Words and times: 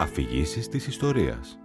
Αφηγήσεις 0.00 0.68
της 0.68 0.86
ιστορίας. 0.86 1.58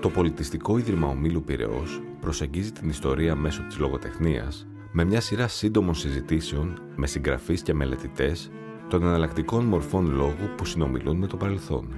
Το 0.00 0.10
Πολιτιστικό 0.10 0.78
Ίδρυμα 0.78 1.08
Ομίλου 1.08 1.42
Πυραιός 1.42 2.02
προσεγγίζει 2.20 2.72
την 2.72 2.88
ιστορία 2.88 3.34
μέσω 3.34 3.62
της 3.62 3.78
λογοτεχνίας 3.78 4.66
με 4.92 5.04
μια 5.04 5.20
σειρά 5.20 5.48
σύντομων 5.48 5.94
συζητήσεων 5.94 6.82
με 6.96 7.06
συγγραφείς 7.06 7.62
και 7.62 7.74
μελετητές 7.74 8.50
των 8.88 9.02
εναλλακτικών 9.02 9.64
μορφών 9.64 10.10
λόγου 10.14 10.54
που 10.56 10.64
συνομιλούν 10.64 11.16
με 11.16 11.26
το 11.26 11.36
παρελθόν. 11.36 11.96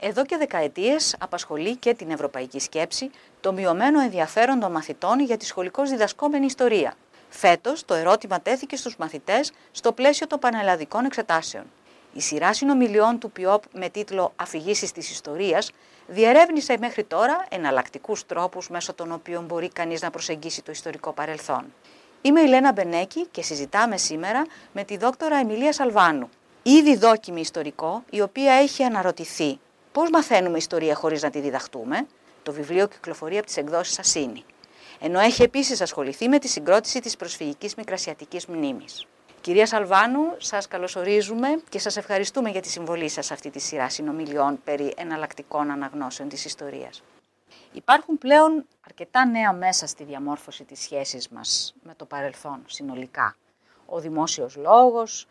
Εδώ 0.00 0.24
και 0.24 0.36
δεκαετίες 0.36 1.16
απασχολεί 1.18 1.76
και 1.76 1.94
την 1.94 2.10
ευρωπαϊκή 2.10 2.60
σκέψη 2.60 3.10
το 3.40 3.52
μειωμένο 3.52 4.00
ενδιαφέρον 4.00 4.60
των 4.60 4.72
μαθητών 4.72 5.20
για 5.20 5.36
τη 5.36 5.44
σχολικώς 5.44 5.90
διδασκόμενη 5.90 6.46
ιστορία. 6.46 6.94
Φέτος 7.36 7.84
το 7.84 7.94
ερώτημα 7.94 8.40
τέθηκε 8.40 8.76
στους 8.76 8.96
μαθητές 8.96 9.52
στο 9.70 9.92
πλαίσιο 9.92 10.26
των 10.26 10.38
πανελλαδικών 10.38 11.04
εξετάσεων. 11.04 11.64
Η 12.12 12.20
σειρά 12.20 12.52
συνομιλιών 12.52 13.18
του 13.18 13.30
ΠΙΟΠ 13.30 13.62
με 13.72 13.88
τίτλο 13.88 14.32
«Αφηγήσεις 14.36 14.92
της 14.92 15.10
ιστορίας» 15.10 15.70
διερεύνησε 16.06 16.76
μέχρι 16.78 17.04
τώρα 17.04 17.46
εναλλακτικούς 17.48 18.26
τρόπους 18.26 18.68
μέσω 18.68 18.92
των 18.92 19.12
οποίων 19.12 19.44
μπορεί 19.44 19.68
κανείς 19.68 20.02
να 20.02 20.10
προσεγγίσει 20.10 20.62
το 20.62 20.70
ιστορικό 20.70 21.12
παρελθόν. 21.12 21.74
Είμαι 22.22 22.40
η 22.40 22.46
Λένα 22.46 22.72
Μπενέκη 22.72 23.26
και 23.26 23.42
συζητάμε 23.42 23.96
σήμερα 23.96 24.46
με 24.72 24.84
τη 24.84 24.96
δόκτωρα 24.96 25.36
Εμιλία 25.36 25.72
Σαλβάνου, 25.72 26.28
ήδη 26.62 26.96
δόκιμη 26.96 27.40
ιστορικό, 27.40 28.04
η 28.10 28.20
οποία 28.20 28.52
έχει 28.52 28.82
αναρωτηθεί 28.82 29.58
πώς 29.92 30.10
μαθαίνουμε 30.10 30.56
ιστορία 30.56 30.94
χωρίς 30.94 31.22
να 31.22 31.30
τη 31.30 31.40
διδαχτούμε. 31.40 32.06
Το 32.42 32.52
βιβλίο 32.52 32.86
κυκλοφορεί 32.88 33.36
από 33.36 33.46
τις 33.46 33.56
εκδόσεις 33.56 33.98
Ασίνη. 33.98 34.44
Ενώ 35.00 35.18
έχει 35.18 35.42
επίσης 35.42 35.80
ασχοληθεί 35.80 36.28
με 36.28 36.38
τη 36.38 36.48
συγκρότηση 36.48 37.00
της 37.00 37.16
προσφυγικής 37.16 37.74
μικρασιατικής 37.74 38.46
μνήμης. 38.46 39.06
Κυρία 39.40 39.66
Σαλβάνου, 39.66 40.34
σας 40.38 40.68
καλωσορίζουμε 40.68 41.48
και 41.68 41.78
σας 41.78 41.96
ευχαριστούμε 41.96 42.50
για 42.50 42.60
τη 42.60 42.68
συμβολή 42.68 43.08
σας 43.08 43.26
σε 43.26 43.32
αυτή 43.32 43.50
τη 43.50 43.58
σειρά 43.58 43.88
συνομιλιών 43.88 44.60
περί 44.64 44.94
εναλλακτικών 44.96 45.70
αναγνώσεων 45.70 46.28
της 46.28 46.44
ιστορίας. 46.44 47.02
Υπάρχουν 47.72 48.18
πλέον 48.18 48.66
αρκετά 48.86 49.26
νέα 49.26 49.52
μέσα 49.52 49.86
στη 49.86 50.04
διαμόρφωση 50.04 50.64
της 50.64 50.80
σχέσης 50.80 51.28
μας 51.28 51.74
με 51.82 51.94
το 51.96 52.04
παρελθόν 52.04 52.62
συνολικά. 52.66 53.36
Ο 53.86 54.00
δημόσιος 54.00 54.56
λόγος, 54.56 55.26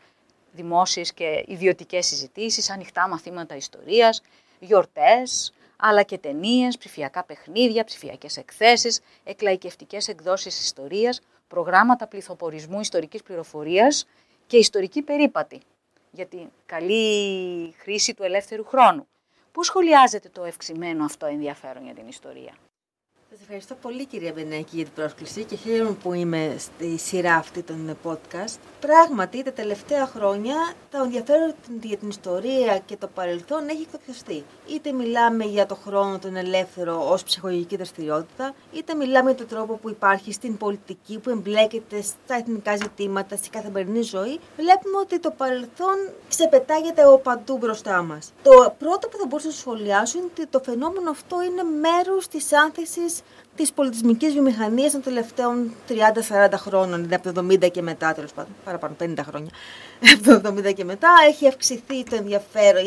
δημόσιες 0.51 1.13
και 1.13 1.43
ιδιωτικές 1.47 2.05
συζητήσεις, 2.05 2.69
ανοιχτά 2.69 3.07
μαθήματα 3.07 3.55
ιστορίας, 3.55 4.21
γιορτές, 4.59 5.53
αλλά 5.85 6.03
και 6.03 6.17
ταινίες, 6.17 6.77
ψηφιακά 6.77 7.23
παιχνίδια, 7.23 7.83
ψηφιακές 7.83 8.37
εκθέσεις, 8.37 9.01
εκλαϊκευτικές 9.23 10.07
εκδόσεις 10.07 10.63
ιστορίας, 10.63 11.21
προγράμματα 11.47 12.07
πληθοπορισμού 12.07 12.79
ιστορικής 12.79 13.23
πληροφορίας 13.23 14.07
και 14.47 14.57
ιστορική 14.57 15.01
περίπατη 15.01 15.61
για 16.11 16.25
την 16.25 16.49
καλή 16.65 17.73
χρήση 17.77 18.13
του 18.13 18.23
ελεύθερου 18.23 18.65
χρόνου. 18.65 19.07
Πού 19.51 19.63
σχολιάζεται 19.63 20.29
το 20.29 20.43
ευξημένο 20.43 21.05
αυτό 21.05 21.25
ενδιαφέρον 21.25 21.83
για 21.83 21.93
την 21.93 22.07
ιστορία; 22.07 22.53
Σας 23.33 23.41
ευχαριστώ 23.41 23.75
πολύ 23.81 24.05
κυρία 24.05 24.31
Μπενέκη 24.35 24.75
για 24.75 24.83
την 24.83 24.93
πρόσκληση 24.93 25.43
και 25.43 25.55
χαίρομαι 25.55 25.97
που 26.03 26.13
είμαι 26.13 26.55
στη 26.57 26.97
σειρά 26.97 27.35
αυτή 27.35 27.61
των 27.61 27.97
podcast. 28.03 28.57
Πράγματι, 28.79 29.43
τα 29.43 29.51
τελευταία 29.51 30.05
χρόνια 30.05 30.55
το 30.91 31.01
ενδιαφέρον 31.03 31.53
για 31.81 31.97
την 31.97 32.09
ιστορία 32.09 32.79
και 32.85 32.97
το 32.97 33.07
παρελθόν 33.07 33.67
έχει 33.67 33.87
εκδοθιστεί. 33.93 34.43
Είτε 34.67 34.91
μιλάμε 34.91 35.43
για 35.43 35.65
το 35.65 35.75
χρόνο 35.75 36.19
τον 36.19 36.35
ελεύθερο 36.35 37.09
ως 37.09 37.23
ψυχολογική 37.23 37.75
δραστηριότητα, 37.75 38.53
είτε 38.73 38.95
μιλάμε 38.95 39.29
για 39.29 39.39
τον 39.39 39.47
τρόπο 39.47 39.73
που 39.73 39.89
υπάρχει 39.89 40.31
στην 40.33 40.57
πολιτική, 40.57 41.19
που 41.19 41.29
εμπλέκεται 41.29 42.01
στα 42.01 42.35
εθνικά 42.35 42.75
ζητήματα, 42.75 43.35
στην 43.35 43.51
καθημερινή 43.51 44.01
ζωή, 44.01 44.39
βλέπουμε 44.57 44.97
ότι 45.01 45.19
το 45.19 45.31
παρελθόν 45.31 45.95
ξεπετάγεται 46.29 47.01
από 47.03 47.17
παντού 47.17 47.57
μπροστά 47.57 48.01
μας. 48.01 48.33
Το 48.43 48.75
πρώτο 48.79 49.07
που 49.07 49.17
θα 49.17 49.25
μπορούσα 49.25 49.47
να 49.47 49.53
σχολιάσω 49.53 50.17
είναι 50.17 50.27
ότι 50.31 50.47
το 50.47 50.61
φαινόμενο 50.65 51.09
αυτό 51.09 51.41
είναι 51.41 51.63
μέρος 51.63 52.27
της 52.27 52.53
άνθησης 52.53 53.21
της 53.55 53.73
πολιτισμικής 53.73 54.33
βιομηχανίας 54.33 54.91
των 54.91 55.01
τελευταίων 55.01 55.71
30-40 55.89 56.53
χρόνων, 56.55 57.13
από 57.13 57.33
το 57.33 57.45
70 57.49 57.71
και 57.71 57.81
μετά, 57.81 58.13
τέλος 58.13 58.33
πάντων, 58.33 58.51
παραπάνω 58.65 58.95
50 58.99 59.13
χρόνια, 59.27 59.49
από 60.13 60.41
το 60.41 60.53
70 60.69 60.73
και 60.73 60.83
μετά, 60.83 61.09
έχει 61.27 61.47
αυξηθεί 61.47 62.03
το 62.03 62.15
ενδιαφέρον, 62.15 62.83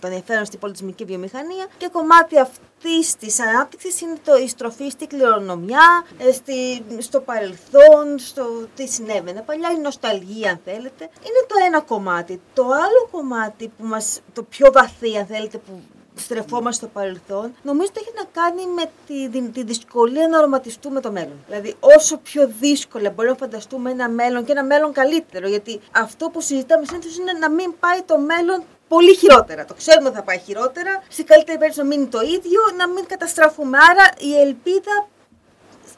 το 0.00 0.06
ενδιαφέρον 0.06 0.44
στην 0.44 0.58
πολιτισμική 0.58 1.04
βιομηχανία 1.04 1.66
και 1.76 1.88
κομμάτι 1.92 2.38
αυτής 2.38 3.16
της 3.16 3.40
ανάπτυξης 3.40 4.00
είναι 4.00 4.16
το, 4.24 4.36
η 4.36 4.48
στροφή 4.48 4.88
στη 4.90 5.06
κληρονομιά, 5.06 6.04
ε, 6.18 6.32
στη, 6.32 6.84
στο 6.98 7.20
παρελθόν, 7.20 8.18
στο 8.18 8.44
τι 8.74 8.88
συνέβαινε 8.88 9.42
παλιά, 9.46 9.70
η 9.70 9.80
νοσταλγία 9.80 10.50
αν 10.50 10.60
θέλετε. 10.64 11.04
Είναι 11.04 11.46
το 11.46 11.54
ένα 11.66 11.80
κομμάτι. 11.80 12.40
Το 12.54 12.62
άλλο 12.62 13.08
κομμάτι 13.10 13.68
που 13.68 13.84
μας, 13.84 14.20
το 14.32 14.42
πιο 14.42 14.72
βαθύ 14.72 15.16
αν 15.16 15.26
θέλετε, 15.26 15.58
που 15.58 15.82
στρεφόμαστε 16.14 16.84
στο 16.84 16.92
παρελθόν, 16.94 17.54
νομίζω 17.62 17.90
ότι 17.90 18.00
έχει 18.00 18.14
να 18.16 18.42
κάνει 18.42 18.66
με 18.66 18.84
τη, 19.06 19.50
τη, 19.50 19.62
δυσκολία 19.62 20.28
να 20.28 20.38
οραματιστούμε 20.38 21.00
το 21.00 21.12
μέλλον. 21.12 21.44
Δηλαδή, 21.48 21.74
όσο 21.80 22.16
πιο 22.16 22.50
δύσκολα 22.60 23.10
μπορούμε 23.10 23.36
να 23.40 23.46
φανταστούμε 23.46 23.90
ένα 23.90 24.08
μέλλον 24.08 24.44
και 24.44 24.52
ένα 24.52 24.64
μέλλον 24.64 24.92
καλύτερο, 24.92 25.48
γιατί 25.48 25.80
αυτό 25.92 26.28
που 26.28 26.40
συζητάμε 26.40 26.84
συνήθως 26.86 27.16
είναι 27.16 27.32
να 27.32 27.50
μην 27.50 27.74
πάει 27.80 28.02
το 28.02 28.18
μέλλον 28.18 28.62
πολύ 28.88 29.14
χειρότερα. 29.14 29.64
Το 29.64 29.74
ξέρουμε 29.74 30.08
ότι 30.08 30.16
θα 30.16 30.22
πάει 30.22 30.38
χειρότερα. 30.38 31.02
Στην 31.08 31.26
καλύτερη 31.26 31.58
περίπτωση 31.58 31.88
να 31.88 31.94
μείνει 31.94 32.06
το 32.06 32.20
ίδιο, 32.20 32.60
να 32.76 32.88
μην 32.88 33.04
καταστραφούμε. 33.06 33.78
Άρα 33.90 34.04
η 34.18 34.40
ελπίδα 34.40 34.94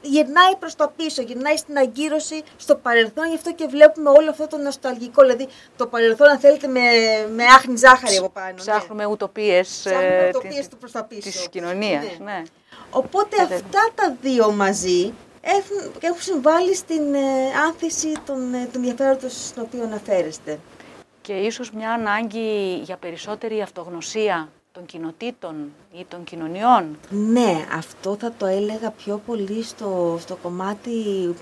γυρνάει 0.05 0.57
προς 0.59 0.75
το 0.75 0.93
πίσω, 0.97 1.23
γυρνάει 1.23 1.57
στην 1.57 1.79
αγκύρωση 1.79 2.43
στο 2.57 2.77
παρελθόν. 2.77 3.29
Γι' 3.29 3.35
αυτό 3.35 3.53
και 3.53 3.67
βλέπουμε 3.67 4.11
όλο 4.11 4.31
αυτό 4.31 4.47
το 4.47 4.57
νοσταλγικό. 4.57 5.23
Δηλαδή 5.23 5.49
το 5.77 5.87
παρελθόν, 5.87 6.29
αν 6.29 6.39
θέλετε, 6.39 6.67
με, 6.67 6.81
με 7.35 7.45
άχνη 7.45 7.77
ζάχαρη 7.77 8.17
από 8.17 8.29
πάνω. 8.29 8.49
Ναι. 8.49 8.55
Ψάχνουμε 8.55 9.05
ναι. 9.05 9.11
ουτοπίες 9.11 9.87
της 11.09 11.49
κοινωνίας. 11.51 12.05
Ναι. 12.19 12.25
ναι. 12.25 12.43
Οπότε 12.91 13.43
αυτά 13.43 13.91
τα 13.95 14.17
δύο 14.21 14.53
μαζί 14.53 15.13
έχουν, 15.41 15.93
έχουν 16.01 16.21
συμβάλει 16.21 16.75
στην 16.75 17.15
ε, 17.15 17.19
άνθηση 17.67 18.13
των, 18.27 18.55
ε, 18.55 18.69
ενδιαφέροντων 18.75 19.31
στον 19.31 19.63
οποίο 19.63 19.83
αναφέρεστε. 19.83 20.59
Και 21.21 21.33
ίσως 21.33 21.71
μια 21.71 21.91
ανάγκη 21.93 22.75
για 22.83 22.97
περισσότερη 22.97 23.63
αυτογνωσία 23.63 24.49
των 24.75 24.87
κοινοτήτων 24.87 25.73
ή 25.93 26.05
των 26.09 26.25
κοινωνιών. 26.25 26.99
Ναι, 27.11 27.65
αυτό 27.77 28.17
θα 28.21 28.33
το 28.39 28.47
έλεγα 28.47 28.91
πιο 28.91 29.21
πολύ 29.27 29.63
στο, 29.63 30.17
στο 30.21 30.37
κομμάτι 30.37 30.91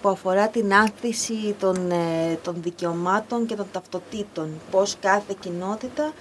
που 0.01 0.09
αφορά 0.09 0.49
την 0.49 0.75
άνθηση 0.75 1.55
των, 1.59 1.91
ε, 1.91 2.39
των 2.43 2.55
δικαιωμάτων 2.63 3.47
και 3.47 3.55
των 3.55 3.67
ταυτοτήτων. 3.73 4.61
Πώς 4.71 4.97
κάθε 5.01 5.35
κοινότητα 5.41 6.13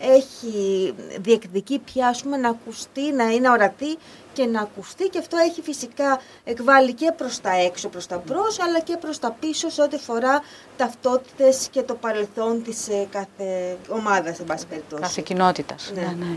έχει 0.00 0.94
διεκδικεί 1.18 1.78
πια 1.78 2.14
να 2.40 2.48
ακουστεί, 2.48 3.12
να 3.12 3.24
είναι 3.30 3.50
ορατή 3.50 3.96
και 4.32 4.46
να 4.46 4.60
ακουστεί 4.60 5.08
και 5.08 5.18
αυτό 5.18 5.36
έχει 5.36 5.62
φυσικά 5.62 6.20
εκβάλει 6.44 6.92
και 6.92 7.12
προς 7.16 7.40
τα 7.40 7.50
έξω, 7.50 7.88
προς 7.88 8.06
τα 8.06 8.22
μπρος, 8.26 8.60
αλλά 8.60 8.80
και 8.80 8.96
προς 8.96 9.18
τα 9.18 9.36
πίσω 9.40 9.68
σε 9.68 9.82
ό,τι 9.82 9.98
φορά 9.98 10.42
ταυτότητες 10.76 11.68
και 11.70 11.82
το 11.82 11.94
παρελθόν 11.94 12.62
της 12.62 12.88
ε, 12.88 13.06
κάθε 13.10 13.76
ομάδας, 13.88 14.36
σε 14.36 14.42
πάση 14.42 14.66
περιπτώσει. 14.66 15.02
Κάθε 15.02 15.22
κοινότητας. 15.22 15.92
Ναι. 15.94 16.14
ναι. 16.18 16.36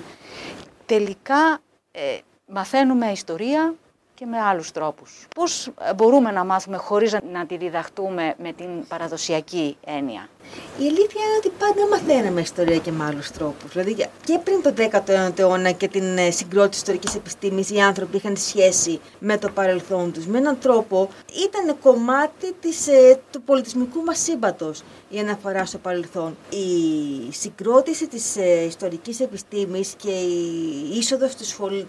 Τελικά 0.86 1.60
ε, 1.92 2.18
μαθαίνουμε 2.46 3.12
ιστορία 3.12 3.76
και 4.24 4.30
με 4.30 4.40
άλλους 4.42 4.72
τρόπους. 4.72 5.28
Πώς 5.36 5.68
ε, 5.68 5.94
μπορούμε 5.94 6.32
να 6.32 6.44
μάθουμε 6.44 6.78
χωρίς 6.78 7.18
να 7.32 7.46
τη 7.46 7.58
διδαχτούμε 7.58 8.36
με 8.38 8.52
την 8.54 8.88
παραδοσιακή 8.88 9.78
έννοια; 9.86 10.28
Η 10.78 10.84
αλήθεια 10.88 11.22
είναι 11.26 11.38
ότι 11.38 11.50
πάντα 11.50 11.88
μαθαίναμε 11.88 12.42
ιστορία 12.42 12.78
και 12.78 12.92
με 12.92 13.06
άλλους 13.06 13.32
τρόπους. 13.32 13.72
Δηλαδή 13.74 14.08
και 14.26 14.40
πριν 14.44 14.62
τον 14.62 14.74
19ο 14.78 15.40
αιώνα 15.40 15.72
και 15.72 15.88
την 15.88 16.18
ε, 16.18 16.32
συγκρότηση 16.32 16.80
ιστορικής 16.80 17.16
επιστήμης, 17.16 17.70
οι 17.70 17.80
άνθρωποι 17.80 18.18
είχαν 18.18 18.38
σχέση 18.38 19.00
με 19.20 19.38
το 19.38 19.50
παρελθόν 19.50 20.12
τους. 20.12 20.26
Με 20.26 20.38
έναν 20.38 20.58
τρόπο 20.60 21.10
ήταν 21.46 21.80
κομμάτι 21.80 22.54
της, 22.60 22.88
ε, 22.88 23.20
του 23.32 23.42
πολιτισμικού 23.42 24.04
μας 24.04 24.20
σύμπατο 24.20 24.74
η 25.10 25.20
αναφορά 25.20 25.66
στο 25.66 25.78
παρελθόν. 25.78 26.38
Η 26.50 27.32
συγκρότηση 27.32 28.08
της 28.08 28.36
ε, 28.38 28.66
ιστορικής 28.66 29.20
επιστήμης 29.20 29.94
και 29.98 30.12
η 30.12 30.98
είσοδος 30.98 31.36
της 31.36 31.48
σχολ, 31.48 31.86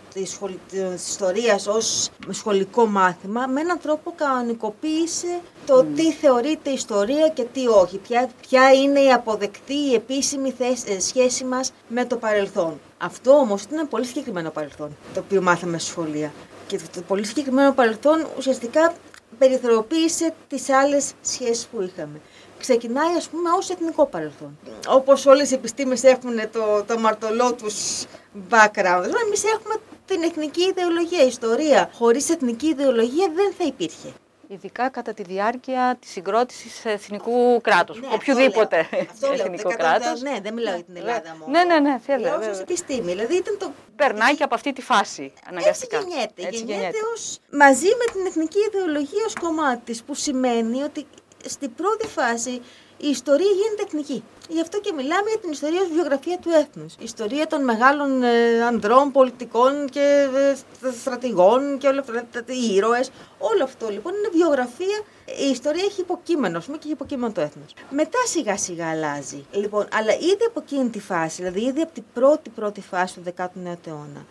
ιστορίας 0.95 1.67
ως 1.67 2.11
σχολικό 2.31 2.87
μάθημα 2.87 3.47
με 3.47 3.61
έναν 3.61 3.79
τρόπο 3.83 4.13
κανονικοποίησε 4.17 5.41
το 5.67 5.85
τι 5.95 6.13
θεωρείται 6.13 6.71
ιστορία 6.71 7.29
και 7.29 7.45
τι 7.53 7.67
όχι. 7.67 7.99
Ποια, 7.99 8.31
ποια 8.49 8.73
είναι 8.73 9.01
η 9.01 9.13
αποδεκτή, 9.13 9.75
η 9.75 9.95
επίσημη 9.95 10.55
ε, 10.87 11.01
σχέση 11.01 11.45
μας 11.45 11.73
με 11.89 12.05
το 12.05 12.17
παρελθόν. 12.17 12.81
Αυτό 12.99 13.31
όμως 13.31 13.63
ήταν 13.63 13.79
ένα 13.79 13.87
πολύ 13.87 14.05
συγκεκριμένο 14.05 14.51
παρελθόν, 14.51 14.97
το 15.15 15.21
οποίο 15.21 15.43
μάθαμε 15.43 15.79
στη 15.79 15.91
σχολεία. 15.91 16.33
Και 16.67 16.79
το 16.95 17.01
πολύ 17.01 17.27
συγκεκριμένο 17.27 17.73
παρελθόν 17.73 18.27
ουσιαστικά 18.39 18.93
περιθωριοποίησε 19.39 20.35
τις 20.49 20.71
άλλες 20.71 21.13
σχέσεις 21.23 21.67
που 21.67 21.83
είχαμε. 21.83 22.21
Ξεκινάει 22.59 23.17
ας 23.17 23.29
πούμε 23.29 23.51
ως 23.59 23.71
εθνικό 23.71 24.07
παρελθόν. 24.07 24.59
Όπως 24.89 25.27
όλες 25.27 25.51
οι 25.51 25.55
επιστήμες 25.55 26.03
έχουν 26.03 26.37
το, 26.53 26.85
το 26.87 26.99
μαρτωλό 26.99 27.55
τους 27.55 28.05
background, 28.51 29.11
εμείς 29.27 29.45
έχουμε 29.45 29.75
την 30.07 30.23
εθνική 30.23 30.63
ιδεολογία, 30.63 31.25
ιστορία. 31.25 31.91
Χωρίς 31.95 32.31
εθνική 32.31 32.67
ιδεολογία 32.67 33.31
δεν 33.35 33.53
θα 33.59 33.65
υπήρχε. 33.65 34.13
Ειδικά 34.47 34.89
κατά 34.89 35.13
τη 35.15 35.23
διάρκεια 35.23 35.97
της 36.01 36.11
συγκρότησης 36.11 36.85
εθνικού 36.85 37.61
κράτους, 37.61 38.01
Ναι, 38.01 38.07
οποιοδήποτε 38.13 38.79
αυτό 38.81 38.97
λέω. 38.97 39.07
Αυτό 39.13 39.27
λέω. 39.27 39.45
εθνικό 39.45 39.69
Δεν 39.69 39.79
κατα- 39.79 39.99
κράτος. 39.99 40.21
Ναι, 40.23 40.39
δεν 40.43 40.55
μιλάω 40.55 40.75
για 40.75 40.85
την 40.85 40.97
Ελλάδα 40.97 41.37
μόνο. 41.39 41.51
Ναι, 41.53 41.65
ναι, 41.65 41.79
ναι, 41.79 41.99
θέλω, 42.07 42.19
Μιλάω 42.19 42.39
βέβαια. 42.39 42.53
ως 42.55 42.59
επιστήμη. 42.61 43.01
Δηλαδή 43.13 43.35
ήταν 43.37 43.57
το 43.59 43.73
Περνάει 43.97 44.35
και 44.37 44.43
από 44.43 44.55
αυτή 44.55 44.73
τη 44.73 44.83
φάση 44.83 45.33
αναγκαστικά. 45.49 45.97
Έτσι 45.97 46.09
γεννιέται. 46.09 46.43
Έτσι 46.47 46.65
γεννιέται 46.65 46.99
ως, 47.15 47.39
μαζί 47.51 47.87
με 47.87 48.13
την 48.13 48.27
εθνική 48.27 48.59
ιδεολογία 48.73 49.23
ως 49.27 49.35
κομμάτι 49.41 49.81
της, 49.85 50.03
που 50.03 50.15
σημαίνει 50.15 50.83
ότι 50.83 51.07
στην 51.47 51.75
πρώτη 51.75 52.07
φάση 52.07 52.51
η 52.97 53.09
ιστορία 53.09 53.47
γίνεται 53.51 53.83
εθνική. 53.87 54.25
Γι' 54.49 54.61
αυτό 54.61 54.81
και 54.81 54.93
μιλάμε 54.93 55.29
για 55.31 55.39
την 55.39 55.51
ιστορία 55.51 55.81
ως 55.83 55.89
βιογραφία 55.89 56.39
του 56.39 56.49
έθνους. 56.51 56.93
Η 56.95 57.05
ιστορία 57.05 57.47
των 57.47 57.65
μεγάλων 57.65 58.23
ε, 58.23 58.63
ανδρών, 58.65 59.13
πολιτικών 59.13 59.89
και 59.89 60.29
ε, 60.35 60.55
στ- 60.55 61.01
στρατηγών 61.01 61.79
και 61.79 61.87
όλα 61.89 62.01
αυτά, 62.01 62.13
τα- 62.13 62.45
τα- 62.45 62.53
οι 62.53 62.75
ήρωες. 62.75 63.11
Όλο 63.39 63.65
αυτό 63.65 63.89
λοιπόν 63.89 64.13
είναι 64.15 64.29
βιογραφία. 64.33 65.01
Η 65.47 65.51
ιστορία 65.51 65.85
έχει 65.85 66.01
υποκείμενο, 66.01 66.59
ας 66.59 66.65
πούμε, 66.65 66.77
και 66.77 66.83
έχει 66.85 66.93
υποκείμενο 66.93 67.33
το 67.33 67.41
έθνος. 67.41 67.75
Μετά 67.91 68.19
σιγά 68.27 68.57
σιγά 68.57 68.91
αλλάζει. 68.91 69.45
Λοιπόν, 69.51 69.89
αλλά 69.93 70.13
ήδη 70.15 70.45
από 70.49 70.61
εκείνη 70.63 70.89
τη 70.89 71.01
φάση, 71.01 71.43
δηλαδή 71.43 71.61
ήδη 71.61 71.81
από 71.81 71.93
την 71.93 72.05
πρώτη 72.15 72.51
πρώτη 72.51 72.81
φάση 72.81 73.15
του 73.21 73.23
19ου 73.37 73.77
αιώνα, 73.87 74.25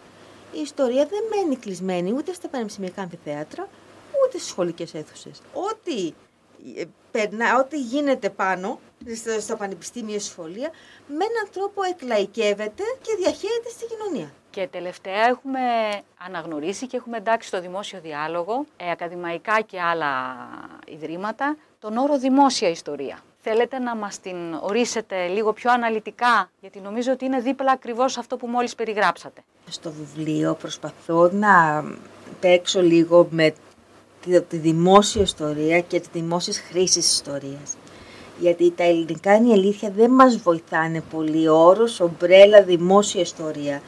η 0.51 0.59
ιστορία 0.61 1.05
δεν 1.05 1.19
μένει 1.35 1.55
κλεισμένη 1.55 2.11
ούτε 2.13 2.33
στα 2.33 2.47
πανεπιστημιακά 2.47 3.01
αμφιθέατρα, 3.01 3.67
ούτε 4.25 4.37
στις 4.37 4.49
σχολικές 4.49 4.93
αίθουσες. 4.93 5.41
Ό,τι, 5.53 6.13
ε, 6.75 6.83
περνά, 7.11 7.57
ό,τι 7.59 7.79
γίνεται 7.79 8.29
πάνω 8.29 8.79
στα, 9.15 9.39
στα 9.39 9.57
πανεπιστήμια 9.57 10.19
σχολεία, 10.19 10.69
με 11.07 11.13
έναν 11.13 11.47
τρόπο 11.53 11.81
εκλαϊκεύεται 11.83 12.83
και 13.01 13.15
διαχέεται 13.17 13.69
στη 13.69 13.85
κοινωνία. 13.85 14.31
Και 14.49 14.67
τελευταία 14.71 15.27
έχουμε 15.27 15.59
αναγνωρίσει 16.27 16.87
και 16.87 16.97
έχουμε 16.97 17.17
εντάξει 17.17 17.47
στο 17.47 17.61
δημόσιο 17.61 17.99
διάλογο, 17.99 18.65
ε, 18.77 18.91
ακαδημαϊκά 18.91 19.61
και 19.61 19.81
άλλα 19.81 20.35
ιδρύματα, 20.87 21.57
τον 21.79 21.97
όρο 21.97 22.17
δημόσια 22.17 22.69
ιστορία. 22.69 23.19
Θέλετε 23.45 23.79
να 23.79 23.95
μας 23.95 24.19
την 24.19 24.35
ορίσετε 24.61 25.27
λίγο 25.27 25.53
πιο 25.53 25.71
αναλυτικά, 25.71 26.49
γιατί 26.59 26.79
νομίζω 26.79 27.11
ότι 27.11 27.25
είναι 27.25 27.39
δίπλα 27.39 27.71
ακριβώς 27.71 28.17
αυτό 28.17 28.37
που 28.37 28.47
μόλις 28.47 28.75
περιγράψατε. 28.75 29.43
Στο 29.69 29.91
βιβλίο 29.91 30.53
προσπαθώ 30.53 31.29
να 31.33 31.83
παίξω 32.39 32.81
λίγο 32.81 33.27
με 33.29 33.53
τη, 34.21 34.41
τη 34.41 34.57
δημόσια 34.57 35.21
ιστορία 35.21 35.79
και 35.79 35.99
τη 35.99 36.07
δημόσια 36.11 36.53
χρήση 36.53 36.99
ιστορίας. 36.99 37.75
Γιατί 38.39 38.71
τα 38.71 38.83
ελληνικά 38.83 39.35
είναι 39.35 39.49
η 39.49 39.51
αλήθεια 39.51 39.91
δεν 39.95 40.11
μας 40.11 40.37
βοηθάνε 40.37 41.01
πολύ. 41.11 41.47
Ο 41.47 41.55
όρος, 41.55 41.99
ομπρέλα, 41.99 42.63
δημόσια 42.63 43.21
ιστορία. 43.21 43.81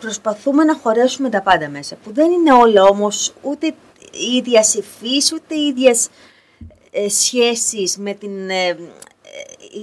Προσπαθούμε 0.00 0.64
να 0.64 0.74
χωρέσουμε 0.76 1.30
τα 1.30 1.42
πάντα 1.42 1.68
μέσα, 1.68 1.96
που 2.04 2.12
δεν 2.12 2.30
είναι 2.30 2.52
όλα 2.52 2.82
όμως 2.82 3.32
ούτε 3.42 3.66
οι 4.10 4.36
ίδιας 4.36 4.74
υφής, 4.74 5.32
ούτε 5.32 5.54
οι 5.54 5.66
ίδιες 5.66 6.08
ε, 6.90 7.08
σχέσεις 7.08 7.96
με 7.96 8.14
την 8.14 8.50
ε, 8.50 8.68
ε, 8.68 8.76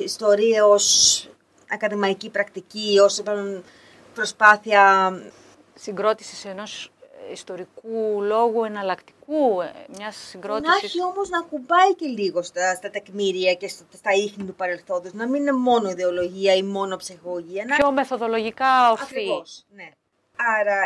ιστορία 0.04 0.66
ως 0.66 1.28
ακαδημαϊκή 1.70 2.30
πρακτική, 2.30 3.00
ως 3.00 3.20
ε, 3.20 3.62
προσπάθεια 4.14 5.12
Συγκρότησης 5.76 6.46
ενός 6.46 6.86
ε, 6.86 6.93
ιστορικού 7.32 8.22
λόγου 8.22 8.64
εναλλακτικού, 8.64 9.62
ε, 9.62 9.72
μιας 9.88 10.00
να 10.00 10.12
συγκρότησης... 10.12 10.84
έχει 10.84 11.04
όμως 11.04 11.30
να 11.30 11.42
κουμπάει 11.42 11.96
και 11.96 12.06
λίγο 12.08 12.42
στα, 12.42 12.76
στα 12.76 12.90
τεκμήρια 12.90 13.54
και 13.54 13.68
στα, 13.68 13.84
στα 13.94 14.12
ίχνη 14.12 14.44
του 14.46 14.56
παρελθόντος, 14.56 15.14
να 15.14 15.28
μην 15.28 15.42
είναι 15.42 15.52
μόνο 15.52 15.90
ιδεολογία 15.90 16.54
ή 16.56 16.64
μόνο 16.64 16.96
ψυχολογία. 16.96 17.66
Να... 17.66 17.76
πιο 17.76 17.92
μεθοδολογικά 17.92 18.92
ορθή. 18.92 19.04
Ακριβώς, 19.04 19.66
ναι. 19.76 19.90
Άρα 20.60 20.82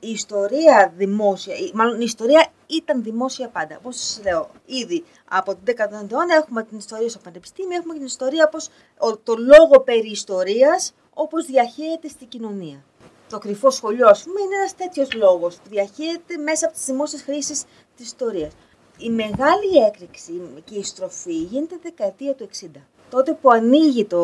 η 0.00 0.10
ιστορία 0.10 0.92
δημόσια, 0.96 1.54
ή 1.54 1.70
μάλλον 1.74 2.00
η 2.00 2.04
ιστορία 2.04 2.46
ήταν 2.66 3.02
δημόσια 3.02 3.48
πάντα. 3.48 3.76
Όπως 3.78 3.96
σας 3.96 4.20
λέω, 4.24 4.50
ήδη 4.66 5.04
από 5.28 5.54
τον 5.54 5.62
19ο 5.76 6.10
αιώνα 6.12 6.34
έχουμε 6.34 6.62
την 6.64 6.78
ιστορία 6.78 7.08
στο 7.08 7.18
πανεπιστήμιο, 7.18 7.76
έχουμε 7.76 7.94
την 7.94 8.04
ιστορία 8.04 8.44
όπως, 8.46 8.68
ο- 8.98 9.16
το 9.16 9.34
λόγο 9.36 9.80
περί 9.80 10.10
ιστορίας, 10.10 10.94
όπως 11.14 11.44
διαχέεται 11.44 12.08
στην 12.08 12.28
κοινωνία. 12.28 12.84
Το 13.28 13.38
κρυφό 13.38 13.70
σχολείο, 13.70 14.08
ας 14.08 14.22
πούμε, 14.22 14.40
είναι 14.40 14.54
ένας 14.54 14.74
τέτοιος 14.74 15.12
λόγος 15.12 15.54
που 15.54 15.68
διαχέεται 15.68 16.36
μέσα 16.36 16.66
από 16.66 16.74
τις 16.74 16.84
δημόσιες 16.84 17.22
χρήσεις 17.22 17.64
της 17.96 18.06
ιστορίας. 18.06 18.52
Η 18.98 19.10
μεγάλη 19.10 19.76
έκρηξη 19.86 20.40
και 20.64 20.74
η 20.74 20.82
στροφή 20.82 21.34
γίνεται 21.34 21.74
τη 21.74 21.80
δεκαετία 21.82 22.34
του 22.34 22.44
60. 22.44 22.80
Τότε 23.10 23.32
που 23.32 23.50
ανοίγει 23.50 24.04
το 24.04 24.18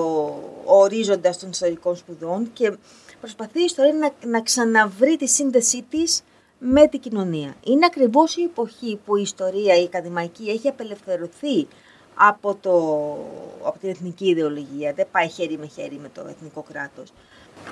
ο 0.64 0.78
ορίζοντας 0.78 1.38
των 1.38 1.50
ιστορικών 1.50 1.96
σπουδών 1.96 2.52
και 2.52 2.76
προσπαθεί 3.20 3.60
η 3.60 3.64
ιστορία 3.64 3.92
να, 3.92 4.28
να 4.28 4.42
ξαναβρει 4.42 5.16
τη 5.16 5.28
σύνδεσή 5.28 5.84
της 5.90 6.22
με 6.58 6.88
την 6.88 7.00
κοινωνία. 7.00 7.54
Είναι 7.64 7.86
ακριβώς 7.86 8.36
η 8.36 8.42
εποχή 8.42 9.00
που 9.04 9.16
η 9.16 9.22
ιστορία, 9.22 9.80
η 9.80 9.82
ακαδημαϊκή, 9.82 10.50
έχει 10.50 10.68
απελευθερωθεί 10.68 11.66
από, 12.14 12.54
το, 12.54 12.72
από 13.62 13.78
την 13.78 13.88
εθνική 13.88 14.28
ιδεολογία. 14.28 14.92
Δεν 14.92 15.06
πάει 15.10 15.28
χέρι 15.28 15.58
με 15.58 15.66
χέρι 15.66 15.98
με 16.02 16.08
το 16.14 16.26
εθνικό 16.28 16.64
κράτος. 16.72 17.12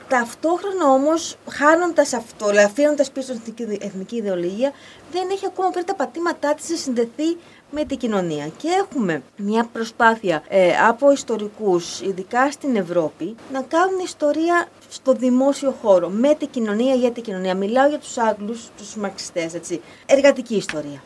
Ταυτόχρονα 0.08 0.88
όμως, 0.88 1.36
χάνοντας 1.50 2.12
αυτό, 2.12 2.46
δηλαδή 2.46 2.66
αφήνοντας 2.66 3.10
πίσω 3.10 3.32
την 3.32 3.40
εθνική- 3.40 3.84
εθνική 3.84 4.16
ιδεολογία, 4.16 4.72
δεν 5.12 5.28
έχει 5.30 5.46
ακόμα 5.46 5.70
βρει 5.70 5.84
τα 5.84 5.94
πατήματά 5.94 6.54
της 6.54 6.70
να 6.70 6.76
συνδεθεί 6.76 7.36
με 7.70 7.84
την 7.84 7.98
κοινωνία. 7.98 8.48
Και 8.56 8.68
έχουμε 8.68 9.22
μια 9.36 9.68
προσπάθεια 9.72 10.42
ε, 10.48 10.76
από 10.88 11.10
ιστορικούς, 11.12 12.00
ειδικά 12.00 12.50
στην 12.50 12.76
Ευρώπη, 12.76 13.34
να 13.52 13.62
κάνουν 13.62 13.98
ιστορία 13.98 14.66
στο 14.88 15.12
δημόσιο 15.12 15.74
χώρο, 15.82 16.08
με 16.08 16.34
την 16.34 16.50
κοινωνία, 16.50 16.94
για 16.94 17.10
την 17.10 17.22
κοινωνία. 17.22 17.54
Μιλάω 17.54 17.88
για 17.88 17.98
τους 17.98 18.18
Άγγλους, 18.18 18.70
τους 18.76 18.96
μαρξιστές, 18.96 19.54
έτσι. 19.54 19.80
Εργατική 20.06 20.56
ιστορία 20.56 21.02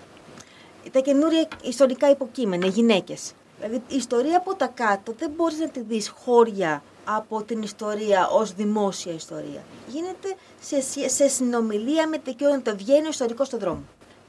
τα 0.90 1.00
καινούρια 1.00 1.49
ιστορικά 1.62 2.11
υποκείμενα, 2.11 2.67
οι 2.67 2.69
γυναίκες. 2.69 3.32
Δηλαδή 3.56 3.82
η 3.88 3.96
ιστορία 3.96 4.37
από 4.37 4.55
τα 4.55 4.67
κάτω 4.67 5.14
δεν 5.19 5.31
μπορείς 5.37 5.58
να 5.58 5.69
τη 5.69 5.81
δεις 5.81 6.08
χώρια 6.08 6.82
από 7.08 7.43
την 7.43 7.62
ιστορία 7.62 8.29
ως 8.29 8.53
δημόσια 8.55 9.12
ιστορία. 9.12 9.64
Γίνεται 9.88 10.35
σε, 10.61 10.81
σε- 10.81 11.08
σε 11.08 11.29
συνομιλία 11.29 12.08
με 12.08 12.19
την 12.19 12.35
κοινωνία, 12.37 12.62
το 12.62 12.76
βγαίνει 12.76 13.06
ο 13.06 13.11
ιστορικός 13.11 13.47
στον 13.47 13.58
δρόμο. 13.58 13.82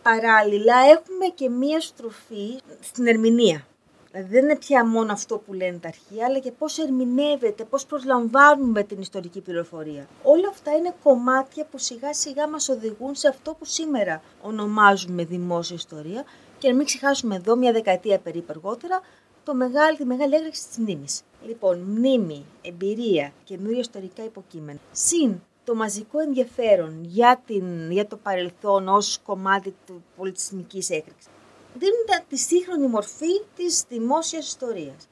Παράλληλα 0.03 0.75
έχουμε 0.91 1.25
και 1.35 1.49
μία 1.49 1.79
στροφή 1.81 2.59
στην 2.79 3.07
ερμηνεία. 3.07 3.65
Δηλαδή 4.11 4.29
δεν 4.33 4.43
είναι 4.43 4.57
πια 4.57 4.85
μόνο 4.85 5.11
αυτό 5.11 5.37
που 5.37 5.53
λένε 5.53 5.77
τα 5.77 5.87
αρχεία, 5.87 6.25
αλλά 6.25 6.39
και 6.39 6.51
πώς 6.51 6.77
ερμηνεύεται, 6.77 7.63
πώς 7.63 7.85
προσλαμβάνουμε 7.85 8.83
την 8.83 9.01
ιστορική 9.01 9.41
πληροφορία. 9.41 10.07
Όλα 10.23 10.47
αυτά 10.49 10.71
είναι 10.75 10.93
κομμάτια 11.03 11.65
που 11.71 11.77
σιγά 11.77 12.13
σιγά 12.13 12.47
μας 12.47 12.69
οδηγούν 12.69 13.15
σε 13.15 13.27
αυτό 13.27 13.53
που 13.53 13.65
σήμερα 13.65 14.21
ονομάζουμε 14.41 15.23
δημόσια 15.25 15.75
ιστορία 15.75 16.23
και 16.59 16.69
να 16.69 16.75
μην 16.75 16.85
ξεχάσουμε 16.85 17.35
εδώ 17.35 17.55
μια 17.55 17.71
δεκαετία 17.71 18.19
περίπου 18.19 18.45
αργότερα 18.49 19.01
το 19.47 19.53
μεγάλη, 19.55 19.97
τη 19.97 20.05
μεγάλη 20.05 20.35
έκρηξη 20.35 20.67
της 20.67 20.77
μνήμης. 20.77 21.21
Λοιπόν, 21.45 21.79
μνήμη, 21.79 22.45
εμπειρία, 22.61 23.31
καινούργια 23.43 23.79
ιστορικά 23.79 24.23
υποκείμενα. 24.23 24.79
Συν 24.91 25.41
το 25.63 25.75
μαζικό 25.75 26.19
ενδιαφέρον 26.19 27.03
για, 27.03 27.41
την, 27.45 27.91
για 27.91 28.07
το 28.07 28.17
παρελθόν 28.17 28.87
ως 28.87 29.19
κομμάτι 29.25 29.75
του 29.85 30.03
πολιτισμικής 30.17 30.89
έκρηξης 30.89 31.29
δίνουν 31.73 32.05
τα- 32.05 32.23
τη 32.29 32.37
σύγχρονη 32.37 32.87
μορφή 32.87 33.41
της 33.55 33.83
δημόσιας 33.89 34.47
ιστορίας. 34.47 35.07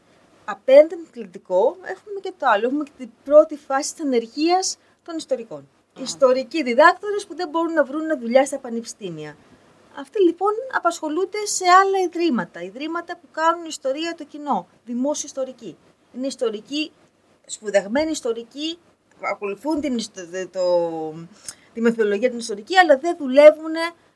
Απέναντι 0.45 0.95
το 0.95 1.09
κλητικό 1.11 1.77
έχουμε 1.81 2.19
και 2.21 2.33
το 2.37 2.45
άλλο. 2.49 2.65
Έχουμε 2.65 2.83
και 2.83 2.91
την 2.97 3.09
πρώτη 3.23 3.55
φάση 3.57 3.93
της 3.93 4.03
ανεργίας 4.03 4.77
των 5.03 5.17
ιστορικών. 5.17 5.67
Ιστορικοί 6.01 6.63
διδάκτορες 6.63 7.25
που 7.25 7.35
δεν 7.35 7.49
μπορούν 7.49 7.73
να 7.73 7.83
βρουν 7.83 8.19
δουλειά 8.19 8.45
στα 8.45 8.57
πανεπιστήμια. 8.59 9.35
Αυτοί 9.97 10.23
λοιπόν 10.23 10.51
απασχολούνται 10.71 11.45
σε 11.45 11.65
άλλα 11.67 11.99
ιδρύματα. 12.05 12.61
Ιδρύματα 12.61 13.17
που 13.17 13.27
κάνουν 13.31 13.65
ιστορία 13.65 14.15
το 14.17 14.23
κοινό. 14.23 14.67
Δημόσιο 14.85 15.25
ιστορική. 15.27 15.77
Είναι 16.15 16.27
ιστορικοί, 16.27 16.91
σπουδαγμένοι 17.45 18.11
ιστορικοί, 18.11 18.77
ακολουθούν 19.21 19.81
την, 19.81 19.97
ιστο- 19.97 20.47
το, 20.51 20.65
τη 21.73 21.81
μεθοδολογία 21.81 22.29
την 22.29 22.37
ιστορική, 22.37 22.77
αλλά 22.77 22.97
δεν 22.97 23.17
δουλεύουν 23.17 23.73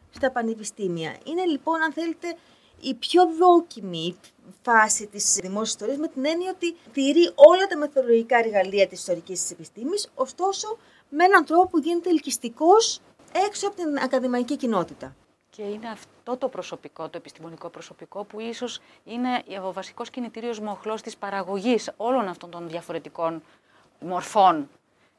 στα 0.10 0.32
πανεπιστήμια. 0.32 1.18
Είναι 1.24 1.46
λοιπόν, 1.46 1.82
αν 1.82 1.94
θέλετε, 1.94 2.36
η 2.82 2.94
πιο 2.94 3.24
δόκιμη 3.40 4.18
φάση 4.62 5.08
της 5.08 5.34
δημόσιας 5.42 5.70
ιστορίας 5.70 5.98
με 5.98 6.08
την 6.08 6.26
έννοια 6.26 6.52
ότι 6.56 6.76
τηρεί 6.94 7.32
όλα 7.36 7.68
τα 7.68 7.78
μεθοδολογικά 7.78 8.38
εργαλεία 8.38 8.88
της 8.88 9.00
ιστορικής 9.00 9.42
της 9.42 9.52
επιστήμης, 9.52 10.10
ωστόσο 10.16 10.78
με 11.10 11.24
έναν 11.24 11.46
τρόπο 11.46 11.68
που 11.68 11.78
γίνεται 11.78 12.10
ελκυστικός 12.10 13.02
έξω 13.48 13.68
από 13.68 13.76
την 13.76 13.98
ακαδημαϊκή 13.98 14.56
κοινότητα. 14.58 15.16
Και 15.50 15.62
είναι 15.62 15.90
αυτό 15.90 16.38
το 16.38 16.48
προσωπικό, 16.48 17.04
το 17.10 17.18
επιστημονικό 17.18 17.70
προσωπικό, 17.70 18.24
που 18.24 18.40
ίσως 18.40 18.82
είναι 19.06 19.44
ο 19.64 19.74
βασικός 19.74 20.10
κινητήριος 20.10 20.60
μοχλός 20.60 21.02
της 21.02 21.18
παραγωγής 21.18 21.92
όλων 21.98 22.28
αυτών 22.28 22.50
των 22.50 22.70
διαφορετικών 22.70 23.44
μορφών 24.00 24.70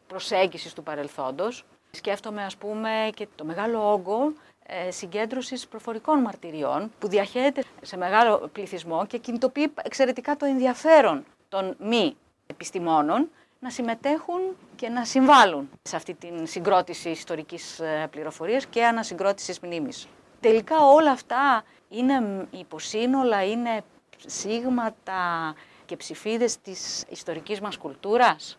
προσέγγισης 0.07 0.73
του 0.73 0.83
παρελθόντος. 0.83 1.65
Σκέφτομαι, 1.91 2.45
ας 2.45 2.57
πούμε, 2.57 3.11
και 3.15 3.29
το 3.35 3.45
μεγάλο 3.45 3.93
όγκο 3.93 4.33
ε, 4.67 4.91
συγκέντρωσης 4.91 5.67
προφορικών 5.67 6.21
μαρτυριών 6.21 6.93
που 6.99 7.09
διαχέεται 7.09 7.65
σε 7.83 7.97
μεγάλο 7.97 8.49
πληθυσμό 8.53 9.07
και 9.07 9.19
κινητοποιεί 9.19 9.73
εξαιρετικά 9.83 10.37
το 10.37 10.47
ενδιαφέρον 10.47 11.25
των 11.49 11.77
μη 11.79 12.17
επιστημόνων 12.47 13.29
να 13.59 13.71
συμμετέχουν 13.71 14.41
και 14.77 14.89
να 14.89 15.05
συμβάλλουν 15.05 15.71
σε 15.83 15.97
αυτή 15.97 16.15
την 16.15 16.47
συγκρότηση 16.47 17.11
ιστορικής 17.11 17.81
ε, 17.81 18.09
πληροφορίας 18.11 18.67
και 18.67 18.85
ανασυγκρότησης 18.85 19.61
μνήμης. 19.61 20.09
Τελικά 20.41 20.77
όλα 20.85 21.11
αυτά 21.11 21.65
είναι 21.89 22.47
υποσύνολα, 22.51 23.45
είναι 23.45 23.83
σίγματα 24.27 25.55
και 25.87 25.97
ψηφίδες 25.97 26.61
της 26.61 27.05
ιστορικής 27.09 27.61
μας 27.61 27.77
κουλτούρας; 27.77 28.59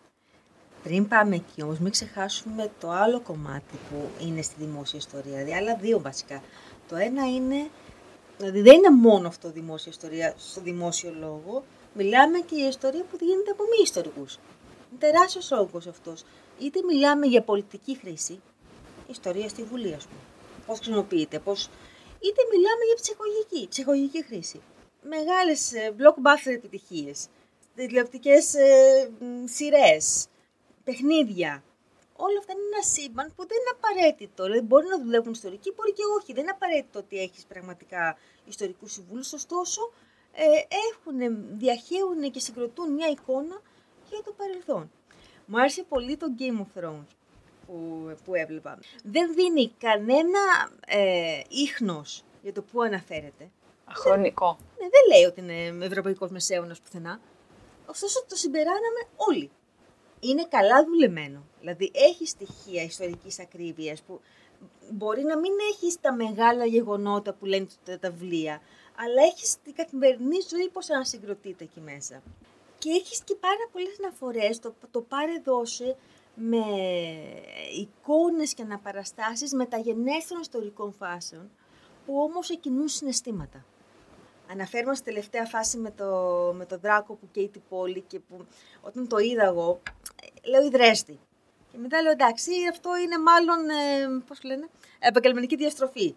Πριν 0.82 1.08
πάμε 1.08 1.34
εκεί 1.34 1.62
όμως, 1.62 1.78
μην 1.78 1.90
ξεχάσουμε 1.90 2.70
το 2.80 2.90
άλλο 2.90 3.20
κομμάτι 3.20 3.76
που 3.90 4.24
είναι 4.26 4.42
στη 4.42 4.54
δημόσια 4.58 4.98
ιστορία, 4.98 5.32
δηλαδή 5.36 5.54
άλλα 5.54 5.76
δύο 5.76 6.00
βασικά. 6.00 6.42
Το 6.88 6.96
ένα 6.96 7.28
είναι, 7.28 7.70
δηλαδή 8.38 8.60
δεν 8.60 8.74
είναι 8.74 8.90
μόνο 8.90 9.28
αυτό 9.28 9.50
δημόσια 9.50 9.92
ιστορία 9.92 10.34
στο 10.38 10.60
δημόσιο 10.60 11.14
λόγο, 11.20 11.64
μιλάμε 11.94 12.38
και 12.38 12.54
για 12.54 12.68
ιστορία 12.68 13.04
που 13.10 13.16
γίνεται 13.20 13.50
από 13.50 13.62
μη 13.62 13.82
ιστορικούς. 13.82 14.34
Είναι 14.34 14.98
τεράστιος 14.98 15.50
όγκος 15.50 15.86
αυτός. 15.86 16.24
Είτε 16.58 16.80
μιλάμε 16.88 17.26
για 17.26 17.42
πολιτική 17.42 17.96
χρήση, 17.96 18.40
ιστορία 19.08 19.48
στη 19.48 19.62
Βουλή 19.62 19.94
ας 19.94 20.04
πούμε, 20.06 20.20
πώς 20.66 20.78
χρησιμοποιείται, 20.78 21.38
πώς... 21.38 21.68
είτε 22.20 22.42
μιλάμε 22.52 22.84
για 22.86 22.94
ψυχολογική, 23.00 23.68
ψυχολογική 23.68 24.24
χρήση. 24.24 24.60
Μεγάλες 25.02 25.72
ε, 25.72 25.94
blockbuster 25.98 26.52
επιτυχίες, 26.52 27.28
τηλεοπτικές 27.74 28.54
ε, 28.54 29.10
σειρές, 29.44 30.26
παιχνίδια. 30.84 31.64
Όλα 32.16 32.38
αυτά 32.38 32.52
είναι 32.52 32.62
ένα 32.72 32.82
σύμπαν 32.82 33.32
που 33.36 33.46
δεν 33.46 33.56
είναι 33.60 33.76
απαραίτητο. 33.78 34.44
Δηλαδή, 34.44 34.60
μπορεί 34.60 34.86
να 34.86 34.98
δουλεύουν 34.98 35.32
ιστορικοί, 35.32 35.72
μπορεί 35.76 35.92
και 35.92 36.02
όχι. 36.18 36.32
Δεν 36.32 36.42
είναι 36.42 36.50
απαραίτητο 36.50 36.98
ότι 36.98 37.18
έχεις 37.18 37.46
πραγματικά 37.46 38.16
ιστορικούς 38.44 38.92
συμβούλους. 38.92 39.32
Ωστόσο, 39.32 39.92
ε, 40.32 40.44
έχουν, 40.90 41.18
διαχέουν 41.58 42.30
και 42.30 42.40
συγκροτούν 42.40 42.92
μια 42.92 43.08
εικόνα 43.08 43.60
για 44.10 44.22
το 44.24 44.32
παρελθόν. 44.32 44.90
Μου 45.46 45.58
άρεσε 45.58 45.82
πολύ 45.82 46.16
το 46.16 46.26
Game 46.38 46.60
of 46.60 46.80
Thrones 46.80 47.06
που, 47.66 48.10
που 48.24 48.34
έβλεπα. 48.34 48.78
Δεν 49.04 49.34
δίνει 49.34 49.72
κανένα 49.78 50.40
ε, 50.86 51.40
ίχνος 51.48 52.24
για 52.42 52.52
το 52.52 52.62
που 52.62 52.82
αναφέρεται. 52.82 53.50
Αχρονικό. 53.84 54.58
Ναι, 54.78 54.88
δεν 54.88 55.02
λέει 55.12 55.24
ότι 55.24 55.40
είναι 55.40 55.84
ευρωπαϊκός 55.84 56.30
μεσαίωνας 56.30 56.80
πουθενά. 56.80 57.20
Ωστόσο 57.86 58.24
το 58.28 58.36
συμπεράναμε 58.36 59.02
όλοι 59.16 59.50
είναι 60.20 60.46
καλά 60.48 60.84
δουλεμένο. 60.84 61.44
Δηλαδή 61.60 61.90
έχει 61.94 62.26
στοιχεία 62.26 62.82
ιστορικής 62.82 63.40
ακρίβειας 63.40 64.02
που 64.02 64.20
μπορεί 64.90 65.22
να 65.22 65.38
μην 65.38 65.52
έχεις 65.72 66.00
τα 66.00 66.14
μεγάλα 66.14 66.64
γεγονότα 66.64 67.32
που 67.32 67.44
λένε 67.44 67.66
τα 68.00 68.10
βιβλία, 68.10 68.60
αλλά 68.96 69.22
έχεις 69.22 69.56
την 69.64 69.74
καθημερινή 69.74 70.36
ζωή 70.50 70.68
πώς 70.68 70.90
ανασυγκροτείται 70.90 71.64
εκεί 71.64 71.80
μέσα. 71.80 72.22
Και 72.78 72.90
έχεις 72.90 73.22
και 73.24 73.34
πάρα 73.34 73.68
πολλές 73.72 73.96
αναφορές, 74.02 74.58
το, 74.58 74.74
το 74.90 75.00
πάρε 75.00 75.40
δώσε 75.44 75.96
με 76.34 76.64
εικόνες 77.76 78.54
και 78.54 78.62
αναπαραστάσεις 78.62 79.52
μεταγενέστερων 79.52 80.42
ιστορικών 80.42 80.92
φάσεων, 80.92 81.50
που 82.06 82.20
όμως 82.20 82.50
εκκινούν 82.50 82.88
συναισθήματα. 82.88 83.64
Αναφέρουμε 84.50 84.94
στη 84.94 85.04
τελευταία 85.04 85.44
φάση 85.44 85.78
με 85.78 85.90
το, 85.90 86.06
με 86.56 86.66
το 86.66 86.78
δράκο 86.78 87.14
που 87.14 87.28
καίει 87.32 87.48
την 87.48 87.62
πόλη 87.68 88.00
και 88.06 88.18
που 88.20 88.46
όταν 88.80 89.08
το 89.08 89.18
είδα 89.18 89.44
εγώ, 89.44 89.80
λέω 90.44 90.62
Ιδρέστη. 90.62 91.18
Και 91.72 91.78
μετά 91.78 92.02
λέω 92.02 92.12
εντάξει, 92.12 92.50
αυτό 92.70 92.96
είναι 92.96 93.18
μάλλον, 93.18 93.68
ε, 93.68 94.22
πώς 94.26 94.42
λένε, 94.42 94.68
επαγγελματική 94.98 95.56
διαστροφή. 95.56 96.14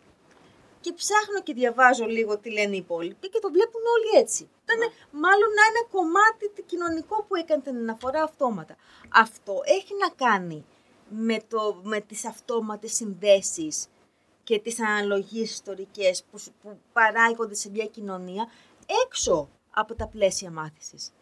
Και 0.86 0.94
ψάχνω 0.94 1.42
και 1.44 1.54
διαβάζω 1.54 2.06
λίγο 2.06 2.38
τι 2.38 2.52
λένε 2.52 2.76
οι 2.76 2.78
υπόλοιποι 2.78 3.30
και 3.30 3.40
το 3.40 3.52
βλέπουν 3.52 3.82
όλοι 3.96 4.22
έτσι. 4.22 4.50
Ήταν 4.64 4.78
ναι. 4.78 4.86
μάλλον 5.12 5.52
ένα 5.70 5.88
κομμάτι 5.92 6.64
κοινωνικό 6.66 7.24
που 7.24 7.36
έκανε 7.36 7.62
την 7.62 7.76
αναφορά 7.76 8.24
αυτόματα. 8.24 8.76
Αυτό 9.14 9.62
έχει 9.64 9.94
να 10.00 10.10
κάνει 10.28 10.66
με, 11.10 11.38
το, 11.48 11.80
με 11.84 12.00
τις 12.02 12.26
αυτόματες 12.26 12.94
συνδέσεις 12.94 13.88
και 14.44 14.60
τις 14.60 14.80
αναλογίες 14.80 15.52
ιστορικές 15.52 16.24
που, 16.32 16.44
που 16.62 16.80
παράγονται 16.94 17.56
σε 17.56 17.70
μια 17.70 17.86
κοινωνία 17.86 18.48
έξω 19.06 19.50
από 19.72 19.96
τα 19.96 20.08
πλαίσια 20.08 20.52
μάθησης. 20.52 21.14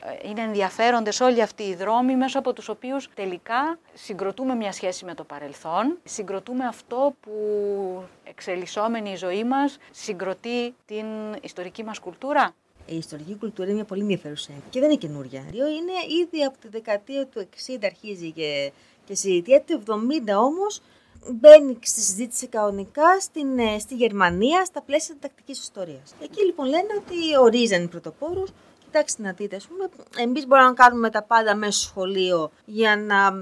Ε, 0.00 0.28
είναι 0.28 0.40
ενδιαφέροντες 0.40 1.20
όλοι 1.20 1.42
αυτοί 1.42 1.62
οι 1.62 1.74
δρόμοι 1.74 2.16
μέσα 2.16 2.38
από 2.38 2.52
τους 2.52 2.68
οποίους 2.68 3.08
τελικά 3.14 3.78
συγκροτούμε 3.94 4.54
μια 4.54 4.72
σχέση 4.72 5.04
με 5.04 5.14
το 5.14 5.24
παρελθόν, 5.24 5.98
συγκροτούμε 6.04 6.66
αυτό 6.66 7.14
που 7.20 7.32
εξελισσόμενη 8.24 9.10
η 9.10 9.16
ζωή 9.16 9.44
μας 9.44 9.78
συγκροτεί 9.90 10.74
την 10.86 11.06
ιστορική 11.40 11.84
μας 11.84 11.98
κουλτούρα. 11.98 12.54
Η 12.86 12.96
ιστορική 12.96 13.36
κουλτούρα 13.36 13.66
είναι 13.66 13.76
μια 13.76 13.84
πολύ 13.84 14.00
ενδιαφέρουσα 14.00 14.52
και 14.70 14.80
δεν 14.80 14.90
είναι 14.90 14.98
καινούρια. 14.98 15.40
Είναι 15.52 15.92
ήδη 16.22 16.44
από 16.44 16.58
τη 16.58 16.68
δεκαετία 16.68 17.26
του 17.26 17.48
60 17.66 17.78
αρχίζει 17.84 18.30
και, 18.30 18.72
και 19.04 19.14
συζητιέται, 19.14 19.78
το 19.78 20.00
70 20.28 20.34
όμως 20.36 20.80
μπαίνει 21.32 21.78
στη 21.80 22.00
συζήτηση 22.00 22.46
κανονικά 22.46 23.20
στην, 23.20 23.58
ε, 23.58 23.78
στη 23.78 23.94
Γερμανία 23.94 24.64
στα 24.64 24.82
πλαίσια 24.82 25.14
της 25.14 25.22
τακτικής 25.22 25.60
ιστορίας. 25.60 26.14
Εκεί 26.22 26.44
λοιπόν 26.44 26.66
λένε 26.66 26.88
ότι 26.98 27.36
ορίζαν 27.40 27.82
οι 27.84 27.88
πρωτοπόρους 27.88 28.50
κοιτάξτε 28.96 29.22
να 29.22 29.32
δείτε, 29.32 29.56
ας 29.56 29.66
πούμε, 29.66 29.88
εμείς 30.18 30.46
μπορούμε 30.46 30.68
να 30.68 30.74
κάνουμε 30.74 31.10
τα 31.10 31.22
πάντα 31.22 31.54
μέσα 31.54 31.72
στο 31.72 31.88
σχολείο 31.88 32.50
για 32.64 32.96
να 32.96 33.32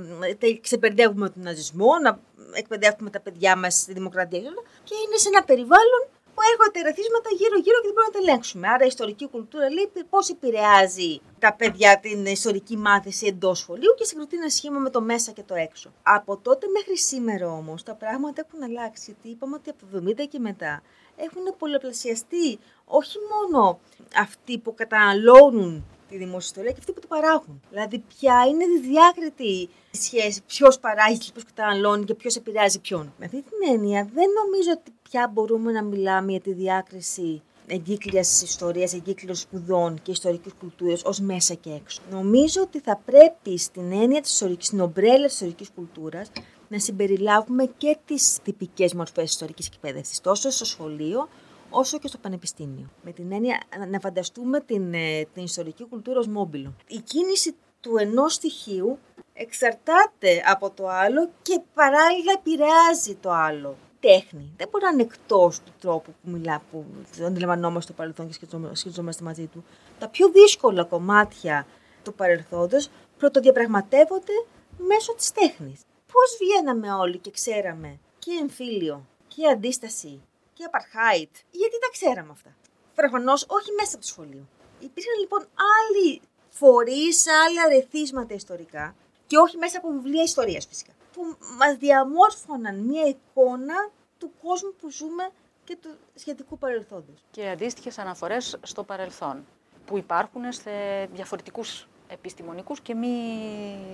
ξεπερδεύουμε 0.61 1.31
τον 1.31 1.43
ναζισμό, 1.43 1.99
να 2.03 2.21
εκπαιδεύουμε 2.53 3.11
τα 3.11 3.21
παιδιά 3.21 3.57
μας 3.57 3.75
στη 3.75 3.93
δημοκρατία 3.93 4.41
και 4.85 4.95
είναι 5.07 5.17
σε 5.17 5.29
ένα 5.29 5.45
περιβάλλον 5.45 6.03
που 6.35 6.41
έρχονται 6.53 6.81
ρεθίσματα 6.89 7.29
γύρω-γύρω 7.39 7.77
και 7.77 7.81
δεν 7.85 7.93
μπορούμε 7.95 8.13
να 8.13 8.17
τα 8.17 8.19
ελέγξουμε. 8.25 8.69
Άρα 8.69 8.85
η 8.85 8.87
ιστορική 8.87 9.29
κουλτούρα 9.29 9.71
λέει 9.71 9.91
πώς 10.11 10.29
επηρεάζει 10.29 11.21
τα 11.39 11.53
παιδιά 11.55 12.01
την 12.01 12.27
ιστορική 12.27 12.77
μάθηση 12.77 13.27
εντός 13.27 13.59
σχολείου 13.59 13.95
και 13.99 14.05
συγκροτεί 14.05 14.37
ένα 14.37 14.49
σχήμα 14.49 14.79
με 14.79 14.91
το 14.91 15.01
μέσα 15.01 15.33
και 15.33 15.43
το 15.43 15.55
έξω. 15.55 15.93
Από 16.03 16.37
τότε 16.37 16.67
μέχρι 16.77 16.99
σήμερα 16.99 17.47
όμως 17.53 17.83
τα 17.83 17.95
πράγματα 17.95 18.45
έχουν 18.47 18.63
αλλάξει. 18.63 19.03
Γιατί 19.05 19.29
είπαμε 19.29 19.55
ότι 19.55 19.71
από 19.71 19.79
το 19.87 20.03
70 20.25 20.29
και 20.29 20.39
μετά 20.39 20.83
έχουν 21.17 21.57
πολλαπλασιαστεί 21.59 22.59
όχι 22.85 23.19
μόνο 23.33 23.79
αυτοί 24.17 24.59
που 24.59 24.75
καταναλώνουν 24.75 25.85
τη 26.09 26.17
δημόσια 26.17 26.39
ιστορία 26.39 26.71
και 26.71 26.79
αυτοί 26.79 26.93
που 26.93 27.01
το 27.01 27.07
παράγουν. 27.07 27.63
Δηλαδή, 27.71 27.99
ποια 27.99 28.45
είναι 28.49 28.65
η 28.65 28.81
διάκριτη 28.81 29.69
σχέση, 29.91 30.43
ποιος 30.47 30.79
παράγει 30.79 31.19
και 31.19 31.31
ποιος 31.33 31.45
καταναλώνει 31.45 32.05
και 32.05 32.15
ποιος 32.15 32.37
επηρεάζει 32.37 32.81
ποιον. 32.81 33.13
Με 33.19 33.25
αυτή 33.25 33.43
την 33.43 33.73
έννοια, 33.73 34.11
δεν 34.15 34.27
νομίζω 34.45 34.71
ότι 34.73 34.93
πια 35.03 35.31
μπορούμε 35.33 35.73
να 35.73 35.83
μιλάμε 35.83 36.31
για 36.31 36.41
τη 36.41 36.53
διάκριση 36.53 37.43
εγκύκλια 37.67 38.21
ιστορίας, 38.21 38.93
εγκύκλειων 38.95 39.37
σπουδών 39.37 40.03
και 40.03 40.11
ιστορικής 40.11 40.53
κουλτούρας 40.59 41.03
ως 41.05 41.21
μέσα 41.21 41.55
και 41.55 41.71
έξω. 41.71 42.03
Νομίζω 42.11 42.61
ότι 42.63 42.81
θα 42.81 43.01
πρέπει 43.05 43.59
στην 43.59 43.93
έννοια 43.93 44.21
της 44.21 44.33
ιστορικής, 44.33 44.67
στην 44.67 44.81
ομπρέλα 44.81 45.25
της 45.25 45.33
ιστορικής 45.33 45.71
κουλτούρας, 45.75 46.31
να 46.69 46.79
συμπεριλάβουμε 46.79 47.65
και 47.77 47.99
τις 48.05 48.39
τυπικές 48.43 48.95
μορφές 48.95 49.31
ιστορικής 49.31 49.67
εκπαίδευσης, 49.67 50.21
τόσο 50.21 50.51
στο 50.51 50.65
σχολείο 50.65 51.29
όσο 51.71 51.99
και 51.99 52.09
στο 52.09 52.19
πανεπιστήμιο. 52.19 52.89
Με 53.03 53.13
την 53.13 53.33
έννοια 53.33 53.63
να 53.89 54.01
φανταστούμε 54.01 54.61
την, 54.61 54.95
ε, 54.95 55.27
την 55.35 55.43
ιστορική 55.45 55.85
κουλτούρα 55.85 56.19
ως 56.19 56.27
μόμπιλο. 56.27 56.75
Η 56.89 56.99
κίνηση 56.99 57.55
του 57.81 57.97
ενός 57.97 58.35
στοιχείου 58.35 58.99
εξαρτάται 59.33 60.43
από 60.47 60.71
το 60.71 60.89
άλλο 60.89 61.31
και 61.43 61.61
παράλληλα 61.75 62.33
επηρεάζει 62.39 63.15
το 63.15 63.31
άλλο. 63.31 63.77
Τέχνη. 64.01 64.53
Δεν 64.57 64.69
μπορεί 64.71 64.85
να 64.85 64.91
είναι 64.91 65.03
εκτός 65.03 65.61
του 65.61 65.73
τρόπου 65.81 66.15
που 66.23 66.31
μιλά, 66.31 66.63
που 66.71 66.85
αντιλαμβανόμαστε 67.25 67.93
το 67.93 67.97
παρελθόν 67.97 68.29
και 68.29 68.47
σχετιζόμαστε 68.73 69.25
μαζί 69.25 69.47
του. 69.47 69.65
Τα 69.99 70.09
πιο 70.09 70.29
δύσκολα 70.29 70.85
κομμάτια 70.85 71.67
του 72.05 72.15
παρελθόντος 72.15 72.91
πρωτοδιαπραγματεύονται 73.19 74.33
μέσω 74.77 75.15
της 75.15 75.33
τέχνης. 75.33 75.81
Πώς 76.15 76.37
βγαίναμε 76.41 76.93
όλοι 76.93 77.19
και 77.19 77.31
ξέραμε 77.31 77.99
και 78.19 78.31
εμφύλιο 78.41 79.07
και 79.29 79.47
αντίσταση 79.49 80.23
και 80.53 80.65
apartheid. 80.71 81.31
Γιατί 81.51 81.79
τα 81.81 81.89
ξέραμε 81.93 82.31
αυτά; 82.31 82.57
Προφανώς 82.95 83.47
όχι 83.49 83.73
μέσα 83.73 83.91
από 83.91 84.01
το 84.01 84.07
σχολείο. 84.07 84.49
Υπήρχαν 84.81 85.19
λοιπόν 85.21 85.41
άλλοι 85.77 86.21
φορείς, 86.49 87.27
άλλα 87.29 87.69
ρεθίσματα 87.69 88.35
ιστορικά 88.35 88.95
και 89.27 89.37
όχι 89.37 89.57
μέσα 89.57 89.79
από 89.79 89.89
βιβλία 89.91 90.23
ιστορίας 90.23 90.67
φυσικά. 90.67 90.93
Που 91.13 91.37
μας 91.59 91.77
διαμόρφωναν 91.77 92.79
μια 92.81 93.07
εικόνα 93.07 93.91
του 94.19 94.33
κόσμου 94.43 94.75
που 94.81 94.91
ζούμε 94.91 95.31
και 95.65 95.77
του 95.77 95.91
σχετικού 96.15 96.59
παρελθόντος. 96.59 97.25
Και 97.31 97.49
αντίστοιχες 97.49 97.99
αναφορές 97.99 98.59
στο 98.63 98.85
παρελθόν 98.85 99.47
που 99.87 99.99
υπάρχουν 99.99 100.53
σε 100.53 100.71
διαφορετικούς 101.13 101.89
επιστημονικούς 102.09 102.81
και 102.81 102.95
μη 102.95 103.17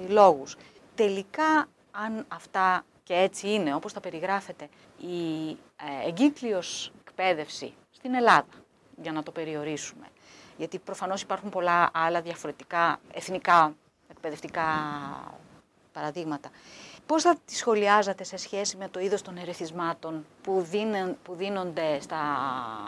λόγους. 0.08 0.56
Τελικά, 0.94 1.68
αν 1.90 2.24
αυτά 2.28 2.84
και 3.02 3.14
έτσι 3.14 3.48
είναι, 3.52 3.74
όπως 3.74 3.92
τα 3.92 4.00
περιγράφεται, 4.00 4.68
η 4.98 5.50
ε, 5.50 6.08
εγκύκλειος 6.08 6.92
εκπαίδευση 7.00 7.74
στην 7.90 8.14
Ελλάδα, 8.14 8.46
για 9.02 9.12
να 9.12 9.22
το 9.22 9.30
περιορίσουμε. 9.30 10.06
Γιατί 10.56 10.78
προφανώς 10.78 11.22
υπάρχουν 11.22 11.50
πολλά 11.50 11.90
άλλα 11.92 12.20
διαφορετικά 12.20 13.00
εθνικά 13.12 13.74
εκπαιδευτικά 14.08 14.64
παραδείγματα. 15.92 16.50
Πώς 17.06 17.22
θα 17.22 17.36
τη 17.44 17.56
σχολιάζατε 17.56 18.24
σε 18.24 18.36
σχέση 18.36 18.76
με 18.76 18.88
το 18.88 19.00
είδος 19.00 19.22
των 19.22 19.36
ερεθισμάτων 19.36 20.26
που, 20.42 20.66
που 21.22 21.34
δίνονται 21.34 22.00
στα 22.00 22.22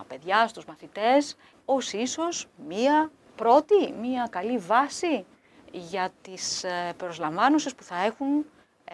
παιδιά, 0.08 0.48
στους 0.48 0.64
μαθητές, 0.64 1.36
ως 1.64 1.92
ίσως 1.92 2.46
μία 2.68 3.10
πρώτη, 3.36 3.92
μία 4.00 4.28
καλή 4.30 4.58
βάση 4.58 5.24
για 5.70 6.10
τις 6.22 6.64
ε, 6.64 6.94
προσλαμβάνουσες 6.96 7.74
που 7.74 7.82
θα 7.82 7.96
έχουν 8.04 8.44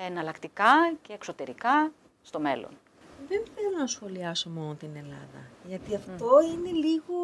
εναλλακτικά 0.07 0.97
και 1.02 1.12
εξωτερικά 1.12 1.93
στο 2.23 2.40
μέλλον. 2.40 2.71
δεν 3.28 3.43
θέλω 3.55 3.78
να 3.78 3.87
σχολιάσω 3.87 4.49
μόνο 4.50 4.75
την 4.75 4.90
Ελλάδα. 4.97 5.50
Γιατί 5.64 5.95
αυτό 5.95 6.40
είναι 6.52 6.71
λίγο 6.71 7.14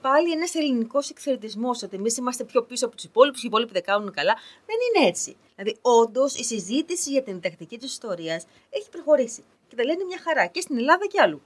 πάλι 0.00 0.32
ένας 0.32 0.54
ελληνικός 0.54 1.10
εκθετισμό. 1.10 1.68
Ότι 1.68 1.96
εμείς 1.96 2.16
είμαστε 2.16 2.44
πιο 2.44 2.62
πίσω 2.62 2.86
από 2.86 2.94
τους 2.94 3.04
υπόλοιπους 3.04 3.40
και 3.40 3.46
οι 3.46 3.48
υπόλοιποι 3.52 3.72
δεν 3.72 3.82
κάνουν 3.82 4.12
καλά. 4.12 4.34
Δεν 4.66 4.76
είναι 4.86 5.08
έτσι. 5.08 5.36
Δηλαδή, 5.56 5.78
όντως 5.82 6.34
η 6.34 6.44
συζήτηση 6.44 7.10
για 7.10 7.22
την 7.22 7.34
διδακτική 7.34 7.78
της 7.78 7.90
ιστορίας 7.90 8.46
έχει 8.70 8.88
προχωρήσει. 8.90 9.44
Και 9.68 9.76
τα 9.76 9.84
λένε 9.84 10.04
μια 10.04 10.18
χαρά 10.24 10.46
και 10.46 10.60
στην 10.60 10.76
Ελλάδα 10.78 11.06
και 11.06 11.20
αλλού. 11.20 11.42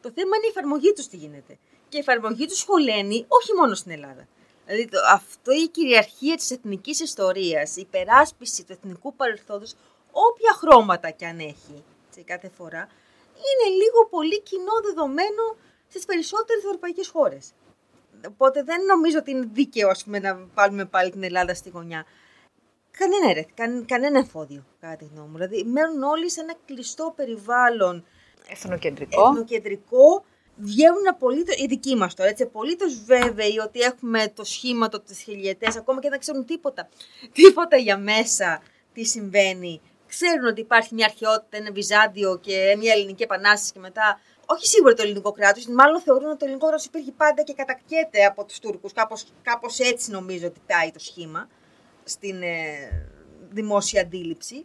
Το 0.00 0.10
θέμα 0.14 0.36
είναι 0.36 0.46
η 0.46 0.48
εφαρμογή 0.48 0.92
τους 0.92 1.06
τι 1.06 1.16
γίνεται. 1.16 1.58
Και 1.88 1.96
η 1.96 2.00
εφαρμογή 2.00 2.46
τους 2.46 2.62
χωλαίνει 2.62 3.24
όχι 3.28 3.52
μόνο 3.58 3.74
στην 3.74 3.92
Ελλάδα. 3.92 4.28
Δηλαδή, 4.66 4.88
το, 4.88 4.98
αυτό 5.12 5.52
η 5.52 5.68
κυριαρχία 5.68 6.36
της 6.36 6.50
εθνικής 6.50 7.00
ιστορίας, 7.00 7.76
η 7.76 7.80
υπεράσπιση 7.80 8.64
του 8.64 8.72
εθνικού 8.72 9.14
παρελθόντος, 9.14 9.74
όποια 10.10 10.52
χρώματα 10.52 11.10
και 11.10 11.26
αν 11.26 11.38
έχει 11.38 11.84
σε 12.10 12.20
κάθε 12.20 12.48
φορά, 12.56 12.88
είναι 13.34 13.76
λίγο 13.76 14.06
πολύ 14.10 14.42
κοινό 14.42 14.80
δεδομένο 14.84 15.56
στις 15.88 16.04
περισσότερες 16.04 16.64
ευρωπαϊκές 16.64 17.08
χώρες. 17.08 17.52
Οπότε 18.28 18.62
δεν 18.62 18.84
νομίζω 18.84 19.18
ότι 19.18 19.30
είναι 19.30 19.48
δίκαιο 19.52 19.90
πούμε, 20.04 20.18
να 20.18 20.46
βάλουμε 20.54 20.84
πάλι 20.84 21.10
την 21.10 21.22
Ελλάδα 21.22 21.54
στη 21.54 21.70
γωνιά. 21.70 22.06
Κανένα 22.90 23.32
ρε, 23.32 23.42
κα, 23.54 23.84
κανένα 23.86 24.18
εφόδιο, 24.18 24.64
κατά 24.80 24.96
τη 24.96 25.04
γνώμη 25.04 25.28
μου. 25.28 25.34
Δηλαδή, 25.34 25.64
μένουν 25.64 26.02
όλοι 26.02 26.30
σε 26.30 26.40
ένα 26.40 26.54
κλειστό 26.66 27.12
περιβάλλον. 27.16 28.04
Εθνοκεντρικό. 28.48 29.28
Εθνοκεντρικό. 29.28 30.24
Βγαίνουν 30.56 31.08
απολύτως, 31.08 31.56
οι 31.56 31.66
δικοί 31.66 31.94
μας 31.96 32.14
τώρα, 32.14 32.28
έτσι, 32.28 32.42
απολύτως 32.42 33.04
βέβαιοι 33.04 33.58
ότι 33.64 33.80
έχουμε 33.80 34.28
το 34.34 34.44
σχήμα 34.44 34.88
το 34.88 35.00
τη 35.00 35.14
χιλιετές, 35.14 35.76
ακόμα 35.76 36.00
και 36.00 36.08
δεν 36.08 36.18
ξέρουν 36.18 36.44
τίποτα. 36.44 36.88
Τίποτα 37.32 37.76
για 37.76 37.98
μέσα 37.98 38.62
τι 38.92 39.04
συμβαίνει. 39.04 39.80
Ξέρουν 40.06 40.46
ότι 40.46 40.60
υπάρχει 40.60 40.94
μια 40.94 41.04
αρχαιότητα, 41.04 41.56
ένα 41.56 41.72
Βυζάντιο 41.72 42.38
και 42.38 42.76
μια 42.78 42.92
ελληνική 42.92 43.22
επανάσταση 43.22 43.72
και 43.72 43.78
μετά 43.78 44.20
όχι 44.46 44.66
σίγουρα 44.66 44.94
το 44.94 45.02
ελληνικό 45.02 45.32
κράτος, 45.32 45.66
μάλλον 45.66 46.00
θεωρούν 46.00 46.28
ότι 46.28 46.38
το 46.38 46.44
ελληνικό 46.44 46.66
κράτος 46.66 46.86
υπήρχε 46.86 47.12
πάντα 47.12 47.42
και 47.42 47.54
κατακαίται 47.54 48.24
από 48.24 48.44
τους 48.44 48.58
Τούρκους. 48.58 48.92
Κάπως 49.42 49.78
έτσι 49.78 50.10
νομίζω 50.10 50.46
ότι 50.46 50.60
πάει 50.66 50.90
το 50.90 50.98
σχήμα 50.98 51.48
στην 52.04 52.42
ε, 52.42 53.08
δημόσια 53.50 54.00
αντίληψη. 54.00 54.62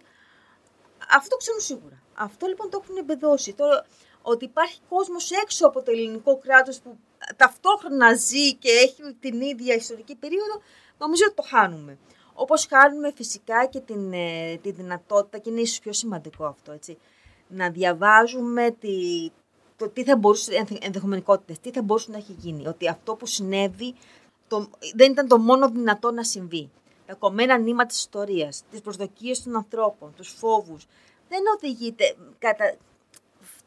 Αυτό 1.09 1.35
ξέρουν 1.35 1.59
σίγουρα. 1.59 2.01
Αυτό 2.13 2.47
λοιπόν 2.47 2.69
το 2.69 2.79
έχουν 2.83 2.97
εμπεδώσει. 2.97 3.53
Τώρα, 3.53 3.85
ότι 4.29 4.45
υπάρχει 4.45 4.79
κόσμος 4.89 5.31
έξω 5.31 5.67
από 5.67 5.81
το 5.81 5.91
ελληνικό 5.91 6.37
κράτος 6.37 6.79
που 6.79 6.97
ταυτόχρονα 7.35 8.13
ζει 8.13 8.53
και 8.53 8.69
έχει 8.69 9.15
την 9.19 9.41
ίδια 9.41 9.75
ιστορική 9.75 10.15
περίοδο, 10.15 10.61
νομίζω 10.97 11.23
ότι 11.25 11.35
το 11.35 11.41
χάνουμε. 11.41 11.97
Όπως 12.33 12.65
χάνουμε 12.69 13.11
φυσικά 13.15 13.65
και 13.65 13.79
την, 13.79 14.13
ε, 14.13 14.57
τη 14.61 14.71
δυνατότητα, 14.71 15.37
και 15.37 15.49
είναι 15.49 15.61
ίσως 15.61 15.79
πιο 15.79 15.93
σημαντικό 15.93 16.45
αυτό, 16.45 16.71
έτσι, 16.71 16.97
να 17.47 17.69
διαβάζουμε 17.69 18.71
τη, 18.71 19.29
το 19.75 19.89
τι 19.89 20.03
θα 20.03 20.17
μπορούσε, 20.17 20.65
ενδεχομενικότητες, 20.81 21.59
τι 21.59 21.71
θα 21.71 21.81
μπορούσε 21.81 22.11
να 22.11 22.17
έχει 22.17 22.35
γίνει. 22.39 22.67
Ότι 22.67 22.87
αυτό 22.87 23.15
που 23.15 23.25
συνέβη 23.25 23.95
το, 24.47 24.69
δεν 24.95 25.11
ήταν 25.11 25.27
το 25.27 25.37
μόνο 25.37 25.69
δυνατό 25.69 26.11
να 26.11 26.23
συμβεί. 26.23 26.69
Τα 27.05 27.15
κομμένα 27.15 27.57
νήματα 27.57 27.85
της 27.85 27.97
ιστορίας, 27.97 28.63
τις 28.71 28.81
προσδοκίες 28.81 29.43
των 29.43 29.55
ανθρώπων, 29.55 30.13
τους 30.15 30.29
φόβους, 30.29 30.85
δεν 31.29 31.41
οδηγείται, 31.55 32.15
κατα... 32.39 32.75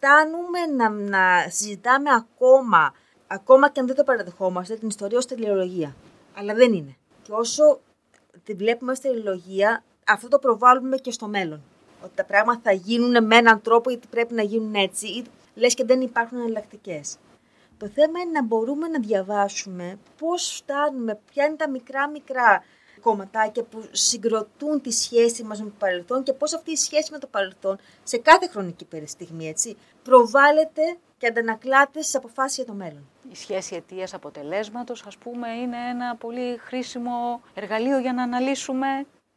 φτάνουμε 0.03 0.67
να, 0.77 0.89
να 0.89 1.51
συζητάμε 1.51 2.11
ακόμα, 2.11 2.95
ακόμα 3.27 3.71
και 3.71 3.81
αν 3.81 3.87
δεν 3.87 3.97
το 3.97 4.05
παραδεχόμαστε, 4.05 4.75
την 4.75 4.89
ιστορία 4.89 5.19
ως 5.19 5.27
τελειολογία. 5.27 5.95
Αλλά 6.35 6.55
δεν 6.55 6.73
είναι. 6.73 6.97
Και 7.23 7.33
όσο 7.33 7.81
τη 8.45 8.55
βλέπουμε 8.55 8.93
ως 8.93 9.01
τελειολογία, 9.01 9.85
αυτό 10.07 10.29
το 10.29 10.39
προβάλλουμε 10.39 10.97
και 10.97 11.11
στο 11.11 11.27
μέλλον. 11.27 11.63
Ότι 12.05 12.13
τα 12.15 12.25
πράγματα 12.25 12.61
θα 12.63 12.73
γίνουν 12.73 13.27
με 13.27 13.37
έναν 13.37 13.61
τρόπο 13.61 13.91
γιατί 13.91 14.07
πρέπει 14.11 14.35
να 14.35 14.43
γίνουν 14.43 14.75
έτσι 14.75 15.25
λες 15.55 15.75
και 15.75 15.85
δεν 15.85 16.01
υπάρχουν 16.01 16.39
εναλλακτικές. 16.39 17.17
Το 17.79 17.89
θέμα 17.89 18.21
είναι 18.21 18.31
να 18.31 18.43
μπορούμε 18.43 18.89
να 18.89 19.01
διαβάσουμε 19.01 19.99
πώς 20.19 20.63
φτάνουμε, 20.63 21.21
ποια 21.33 21.45
είναι 21.45 21.57
τα 21.57 21.69
μικρά 21.69 22.09
μικρά 22.09 22.65
κομματάκια 23.03 23.63
που 23.63 23.89
συγκροτούν 23.91 24.81
τη 24.81 24.91
σχέση 24.91 25.43
μας 25.43 25.63
με 25.63 25.69
το 25.69 25.75
παρελθόν 25.79 26.23
και 26.23 26.33
πώς 26.33 26.55
αυτή 26.55 26.71
η 26.71 26.77
σχέση 26.77 27.13
με 27.13 27.19
το 27.19 27.27
παρελθόν 27.27 27.79
σε 28.03 28.19
κάθε 28.19 28.49
χρονική 28.49 28.85
περιστστιγμή 28.85 29.49
έτσι, 29.49 29.77
προβάλλεται 30.03 30.83
και 31.19 31.27
αντανακλάται 31.27 32.03
στις 32.03 32.15
αποφάσεις 32.15 32.57
για 32.57 32.65
το 32.65 32.73
μέλλον. 32.73 33.09
Η 33.31 33.37
σχέση 33.37 33.75
αιτίας 33.75 34.15
αποτελέσματος, 34.15 35.03
ας 35.07 35.17
πούμε, 35.17 35.49
είναι 35.49 35.77
ένα 35.91 36.17
πολύ 36.17 36.57
χρήσιμο 36.59 37.41
εργαλείο 37.55 37.99
για 37.99 38.13
να 38.13 38.23
αναλύσουμε, 38.23 38.87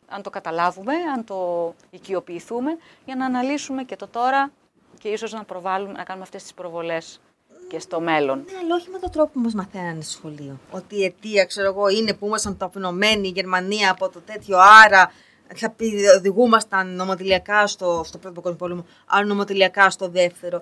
αν 0.08 0.21
το 0.21 0.30
καταλάβουμε, 0.30 0.93
αν 1.15 1.23
το 1.23 1.73
οικειοποιηθούμε, 1.89 2.78
για 3.06 3.15
να 3.15 3.25
αναλύσουμε 3.25 3.84
και 3.84 3.95
το 3.95 4.08
τώρα 4.08 4.51
και 4.99 5.10
ίσως 5.10 5.32
να 5.32 5.43
προβάλλουμε, 5.43 5.91
να 5.91 6.04
κάνουμε 6.04 6.23
αυτές 6.23 6.41
τις 6.41 6.54
προβολές 6.54 7.21
και 7.67 7.80
στο 7.80 7.99
μέλλον. 7.99 8.38
Ναι, 8.38 8.58
αλλά 8.63 8.75
όχι 8.75 8.89
με 8.89 8.99
τον 8.99 9.12
τρόπο 9.12 9.32
που 9.34 9.39
μας 9.39 9.54
μαθαίνανε 9.54 10.01
στο 10.01 10.12
σχολείο. 10.12 10.60
Ότι 10.71 10.95
η 10.95 11.04
αιτία, 11.04 11.45
ξέρω 11.45 11.67
εγώ, 11.67 11.88
είναι 11.88 12.13
που 12.13 12.25
ήμασταν 12.25 12.58
ταπεινωμένοι 12.58 13.28
η 13.28 13.32
Γερμανία 13.32 13.91
από 13.91 14.10
το 14.10 14.19
τέτοιο, 14.19 14.58
άρα 14.86 15.12
θα 15.56 15.75
οδηγούμασταν 16.17 16.95
νομοτελειακά 16.95 17.67
στο, 17.67 18.01
στο 18.06 18.17
πρώτο 18.17 18.34
παγκόσμιο 18.41 18.58
πόλεμο, 18.58 18.86
άρα 19.06 19.25
νομοτελειακά 19.25 19.89
στο 19.89 20.08
δεύτερο. 20.08 20.62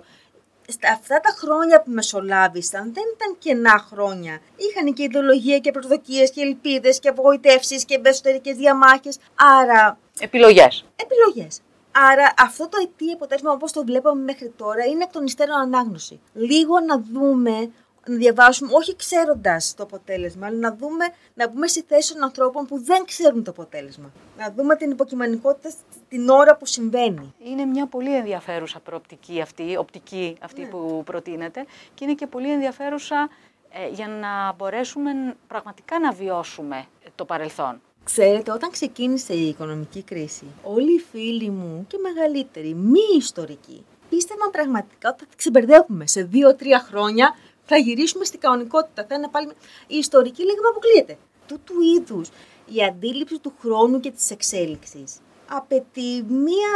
Στα 0.68 0.92
αυτά 0.92 1.20
τα 1.20 1.34
χρόνια 1.38 1.82
που 1.82 1.90
μεσολάβησαν 1.90 2.82
δεν 2.94 3.04
ήταν 3.14 3.36
κενά 3.38 3.84
χρόνια. 3.90 4.40
Είχαν 4.56 4.92
και 4.92 5.02
ιδεολογία 5.02 5.58
και 5.58 5.70
προσδοκίες 5.70 6.30
και 6.30 6.40
ελπίδες 6.40 6.98
και 6.98 7.08
απογοητεύσεις 7.08 7.84
και 7.84 8.00
εσωτερικές 8.02 8.56
διαμάχες. 8.56 9.18
Άρα. 9.34 9.98
Επιλογές. 10.20 10.84
Επιλογές. 10.96 11.60
Άρα 11.96 12.34
αυτό 12.38 12.68
το 12.68 12.76
αιτή 12.82 13.12
αποτέλεσμα 13.12 13.52
όπως 13.52 13.72
το 13.72 13.84
βλέπαμε 13.84 14.22
μέχρι 14.22 14.48
τώρα 14.56 14.84
είναι 14.84 15.02
εκ 15.02 15.12
των 15.12 15.24
υστέρων 15.24 15.60
ανάγνωση. 15.60 16.20
Λίγο 16.32 16.80
να 16.80 16.98
δούμε, 16.98 17.70
να 18.06 18.16
διαβάσουμε, 18.16 18.70
όχι 18.74 18.96
ξέροντας 18.96 19.74
το 19.76 19.82
αποτέλεσμα, 19.82 20.46
αλλά 20.46 20.58
να 20.58 20.76
δούμε, 20.76 21.04
να 21.34 21.48
μπούμε 21.48 21.66
στη 21.66 21.82
θέση 21.82 22.12
των 22.12 22.22
ανθρώπων 22.22 22.66
που 22.66 22.84
δεν 22.84 23.04
ξέρουν 23.04 23.44
το 23.44 23.50
αποτέλεσμα. 23.50 24.12
Να 24.38 24.52
δούμε 24.56 24.76
την 24.76 24.90
υποκειμενικότητα 24.90 25.70
την 26.08 26.28
ώρα 26.28 26.56
που 26.56 26.66
συμβαίνει. 26.66 27.34
Είναι 27.38 27.64
μια 27.64 27.86
πολύ 27.86 28.16
ενδιαφέρουσα 28.16 28.80
προοπτική 28.80 29.40
αυτή, 29.40 29.76
οπτική 29.76 30.36
αυτή 30.40 30.60
ναι. 30.60 30.66
που 30.66 31.02
προτείνεται 31.04 31.64
και 31.94 32.04
είναι 32.04 32.14
και 32.14 32.26
πολύ 32.26 32.52
ενδιαφέρουσα 32.52 33.28
ε, 33.70 33.88
για 33.88 34.08
να 34.08 34.52
μπορέσουμε 34.52 35.36
πραγματικά 35.46 35.98
να 35.98 36.12
βιώσουμε 36.12 36.84
το 37.14 37.24
παρελθόν. 37.24 37.80
Ξέρετε, 38.04 38.52
όταν 38.52 38.70
ξεκίνησε 38.70 39.34
η 39.34 39.48
οικονομική 39.48 40.02
κρίση, 40.02 40.46
όλοι 40.62 40.94
οι 40.94 41.04
φίλοι 41.10 41.50
μου 41.50 41.84
και 41.88 41.98
μεγαλύτεροι, 42.02 42.74
μη 42.74 43.00
ιστορικοί, 43.16 43.84
πίστευαν 44.08 44.50
πραγματικά 44.50 45.08
ότι 45.08 45.24
θα 45.24 45.30
ξεμπερδεύουμε. 45.36 46.06
Σε 46.06 46.22
δύο-τρία 46.22 46.78
χρόνια 46.88 47.34
θα 47.64 47.76
γυρίσουμε 47.76 48.24
στην 48.24 48.40
κανονικότητα. 48.40 49.06
Θα 49.08 49.14
είναι 49.14 49.28
πάλι... 49.28 49.48
Η 49.86 49.96
ιστορική 49.96 50.44
λέγαμε 50.44 50.68
αποκλείεται. 50.68 51.18
Τούτου 51.46 51.74
είδους 51.80 52.28
η 52.66 52.82
αντίληψη 52.82 53.38
του 53.38 53.52
χρόνου 53.60 54.00
και 54.00 54.10
της 54.10 54.30
εξέλιξης 54.30 55.18
απαιτεί 55.48 56.24
μία, 56.28 56.70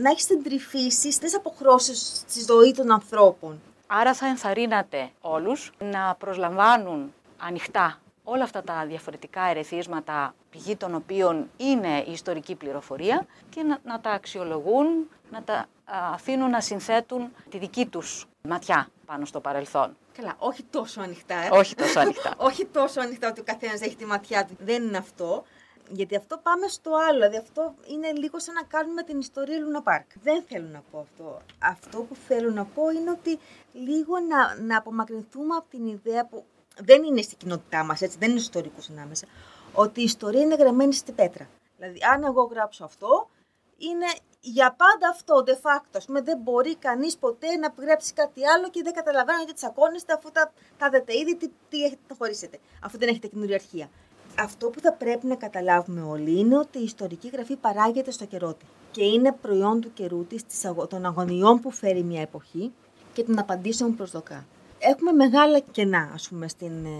να 0.00 0.10
έχεις 0.10 0.24
συντριφήσεις 0.24 1.14
στι 1.14 1.34
αποχρώσεις 1.36 2.24
στη 2.26 2.44
ζωή 2.48 2.72
των 2.72 2.92
ανθρώπων. 2.92 3.60
Άρα 3.86 4.14
θα 4.14 4.26
ενθαρρύνατε 4.26 5.10
όλους 5.20 5.72
να 5.78 6.14
προσλαμβάνουν 6.18 7.12
ανοιχτά 7.38 8.00
όλα 8.30 8.44
αυτά 8.44 8.62
τα 8.62 8.84
διαφορετικά 8.86 9.42
ερεθίσματα 9.42 10.34
πηγή 10.50 10.76
των 10.76 10.94
οποίων 10.94 11.50
είναι 11.56 12.04
η 12.06 12.12
ιστορική 12.12 12.54
πληροφορία 12.54 13.26
και 13.48 13.62
να, 13.62 13.78
να 13.84 14.00
τα 14.00 14.10
αξιολογούν, 14.10 15.08
να 15.30 15.42
τα 15.42 15.66
αφήνουν 15.84 16.50
να 16.50 16.60
συνθέτουν 16.60 17.32
τη 17.50 17.58
δική 17.58 17.86
τους 17.86 18.26
ματιά 18.42 18.88
πάνω 19.06 19.24
στο 19.24 19.40
παρελθόν. 19.40 19.96
Καλά, 20.16 20.34
όχι 20.38 20.62
τόσο 20.62 21.00
ανοιχτά. 21.00 21.34
Ε. 21.34 21.48
Όχι 21.52 21.74
τόσο 21.74 22.00
ανοιχτά. 22.00 22.34
όχι 22.48 22.66
τόσο 22.66 23.00
ανοιχτά 23.00 23.28
ότι 23.28 23.40
ο 23.40 23.42
καθένας 23.42 23.80
έχει 23.80 23.96
τη 23.96 24.04
ματιά 24.04 24.44
του. 24.44 24.56
Δεν 24.58 24.82
είναι 24.82 24.96
αυτό. 24.96 25.44
Γιατί 25.90 26.16
αυτό 26.16 26.38
πάμε 26.42 26.68
στο 26.68 26.90
άλλο. 27.08 27.18
Δηλαδή 27.18 27.36
αυτό 27.36 27.74
είναι 27.86 28.12
λίγο 28.12 28.40
σαν 28.40 28.54
να 28.54 28.62
κάνουμε 28.62 29.02
την 29.02 29.18
ιστορία 29.18 29.58
Λούνα 29.58 29.82
Πάρκ. 29.82 30.06
Δεν 30.22 30.42
θέλω 30.48 30.68
να 30.72 30.82
πω 30.90 30.98
αυτό. 30.98 31.40
Αυτό 31.58 31.98
που 31.98 32.14
θέλω 32.14 32.50
να 32.50 32.64
πω 32.64 32.90
είναι 32.90 33.10
ότι 33.10 33.38
λίγο 33.72 34.14
να, 34.28 34.62
να 34.66 34.78
απομακρυνθούμε 34.78 35.54
από 35.54 35.66
την 35.70 35.86
ιδέα 35.86 36.26
που 36.26 36.44
δεν 36.84 37.02
είναι 37.02 37.22
στην 37.22 37.38
κοινότητά 37.38 37.84
μας, 37.84 38.00
έτσι, 38.00 38.18
δεν 38.18 38.30
είναι 38.30 38.38
ιστορικούς 38.38 38.88
ανάμεσα, 38.88 39.26
ότι 39.72 40.00
η 40.00 40.04
ιστορία 40.04 40.40
είναι 40.40 40.54
γραμμένη 40.54 40.94
στην 40.94 41.14
πέτρα. 41.14 41.48
Δηλαδή, 41.76 41.98
αν 42.12 42.24
εγώ 42.24 42.42
γράψω 42.42 42.84
αυτό, 42.84 43.28
είναι 43.76 44.06
για 44.40 44.76
πάντα 44.76 45.08
αυτό, 45.10 45.44
de 45.46 45.52
facto. 45.52 45.96
Ας 45.96 46.04
πούμε, 46.04 46.20
δεν 46.20 46.38
μπορεί 46.42 46.76
κανείς 46.76 47.16
ποτέ 47.16 47.56
να 47.56 47.74
γράψει 47.78 48.12
κάτι 48.12 48.46
άλλο 48.46 48.70
και 48.70 48.82
δεν 48.82 48.92
καταλαβαίνει 48.92 49.38
γιατί 49.38 49.54
τσακώνεστε 49.54 50.12
αφού 50.12 50.30
τα, 50.30 50.52
τα 50.78 50.90
δείτε 50.90 51.18
ήδη, 51.18 51.36
τι, 51.36 51.48
τι 51.68 51.82
έχετε 51.84 52.00
να 52.08 52.16
χωρίσετε, 52.18 52.58
αφού 52.82 52.98
δεν 52.98 53.08
έχετε 53.08 53.26
καινούργια 53.26 53.54
αρχεία. 53.54 53.90
Αυτό 54.38 54.70
που 54.70 54.80
θα 54.80 54.92
πρέπει 54.92 55.26
να 55.26 55.34
καταλάβουμε 55.34 56.02
όλοι 56.02 56.38
είναι 56.38 56.58
ότι 56.58 56.78
η 56.78 56.82
ιστορική 56.82 57.28
γραφή 57.28 57.56
παράγεται 57.56 58.10
στο 58.10 58.24
καιρό 58.24 58.54
τη 58.54 58.64
και 58.90 59.04
είναι 59.04 59.32
προϊόν 59.32 59.80
του 59.80 59.92
καιρού 59.92 60.26
της, 60.26 60.42
των 60.88 61.06
αγωνιών 61.06 61.60
που 61.60 61.70
φέρει 61.70 62.02
μια 62.02 62.20
εποχή 62.20 62.72
και 63.12 63.24
των 63.24 63.38
απαντήσεων 63.38 63.90
που 63.90 63.96
προσδοκά 63.96 64.46
έχουμε 64.78 65.12
μεγάλα 65.12 65.58
κενά, 65.58 66.10
ας 66.14 66.28
πούμε, 66.28 66.48
στην 66.48 66.84
ε, 66.84 66.98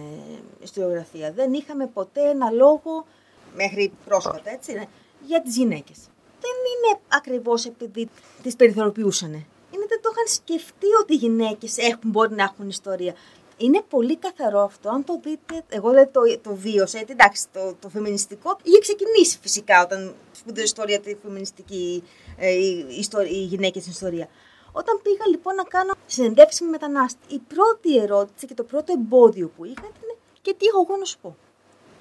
ιστοριογραφία. 0.62 1.32
Δεν 1.32 1.52
είχαμε 1.52 1.86
ποτέ 1.86 2.20
ένα 2.30 2.50
λόγο, 2.50 3.06
μέχρι 3.54 3.92
πρόσφατα, 4.04 4.50
έτσι, 4.50 4.88
για 5.26 5.42
τις 5.42 5.56
γυναίκες. 5.56 5.98
Δεν 6.40 6.50
είναι 6.50 7.00
ακριβώς 7.08 7.64
επειδή 7.64 8.08
τις 8.42 8.56
περιθωριοποιούσαν. 8.56 9.30
Είναι 9.70 9.86
δεν 9.88 10.00
το 10.02 10.10
είχαν 10.12 10.26
σκεφτεί 10.26 10.86
ότι 11.02 11.12
οι 11.12 11.16
γυναίκες 11.16 11.76
έχουν, 11.76 12.10
μπορεί 12.10 12.34
να 12.34 12.42
έχουν 12.42 12.68
ιστορία. 12.68 13.14
Είναι 13.56 13.82
πολύ 13.88 14.16
καθαρό 14.16 14.60
αυτό. 14.60 14.88
Αν 14.88 15.04
το 15.04 15.20
δείτε, 15.22 15.62
εγώ 15.68 15.90
δεν 15.90 16.10
το, 16.12 16.20
το 16.42 16.54
βίωσα. 16.54 16.96
Γιατί 16.96 17.12
εντάξει, 17.12 17.44
το, 17.52 17.74
το 17.80 17.88
φεμινιστικό 17.88 18.56
είχε 18.62 18.78
ξεκινήσει 18.78 19.38
φυσικά 19.42 19.82
όταν 19.82 20.14
σπουδαίω 20.32 20.64
ιστορία 20.64 21.00
τη 21.00 21.14
φεμινιστική, 21.22 22.02
ε, 22.36 22.50
η, 22.50 22.86
η, 22.88 23.08
η 23.30 23.42
γυναίκες 23.42 23.82
στην 23.82 23.92
ιστορία. 23.92 24.28
Όταν 24.80 25.00
πήγα 25.02 25.26
λοιπόν 25.26 25.54
να 25.54 25.62
κάνω 25.62 25.92
συνεντεύξεις 26.06 26.60
με 26.60 26.68
μετανάστη, 26.68 27.34
η 27.34 27.38
πρώτη 27.38 27.98
ερώτηση 27.98 28.46
και 28.46 28.54
το 28.54 28.62
πρώτο 28.62 28.92
εμπόδιο 28.92 29.48
που 29.56 29.64
είχα 29.64 29.86
ήταν 29.94 30.16
και 30.42 30.54
τι 30.54 30.66
έχω 30.66 30.86
εγώ 30.88 30.96
να 30.96 31.04
σου 31.04 31.18
πω; 31.18 31.36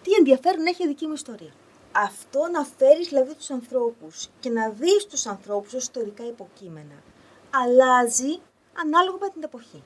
Τι 0.03 0.11
ενδιαφέρον 0.13 0.65
έχει 0.65 0.83
η 0.83 0.87
δική 0.87 1.05
μου 1.07 1.13
ιστορία; 1.13 1.53
Αυτό 1.91 2.47
να 2.51 2.63
φέρεις 2.77 3.07
δηλαδή 3.07 3.33
τους 3.35 3.49
ανθρώπους 3.49 4.29
και 4.39 4.49
να 4.49 4.69
δεις 4.69 5.05
τους 5.05 5.25
ανθρώπους 5.25 5.73
ως 5.73 5.81
ιστορικά 5.81 6.23
υποκείμενα 6.25 6.97
αλλάζει 7.61 8.39
ανάλογα 8.83 9.17
με 9.21 9.29
την 9.29 9.43
εποχή. 9.43 9.83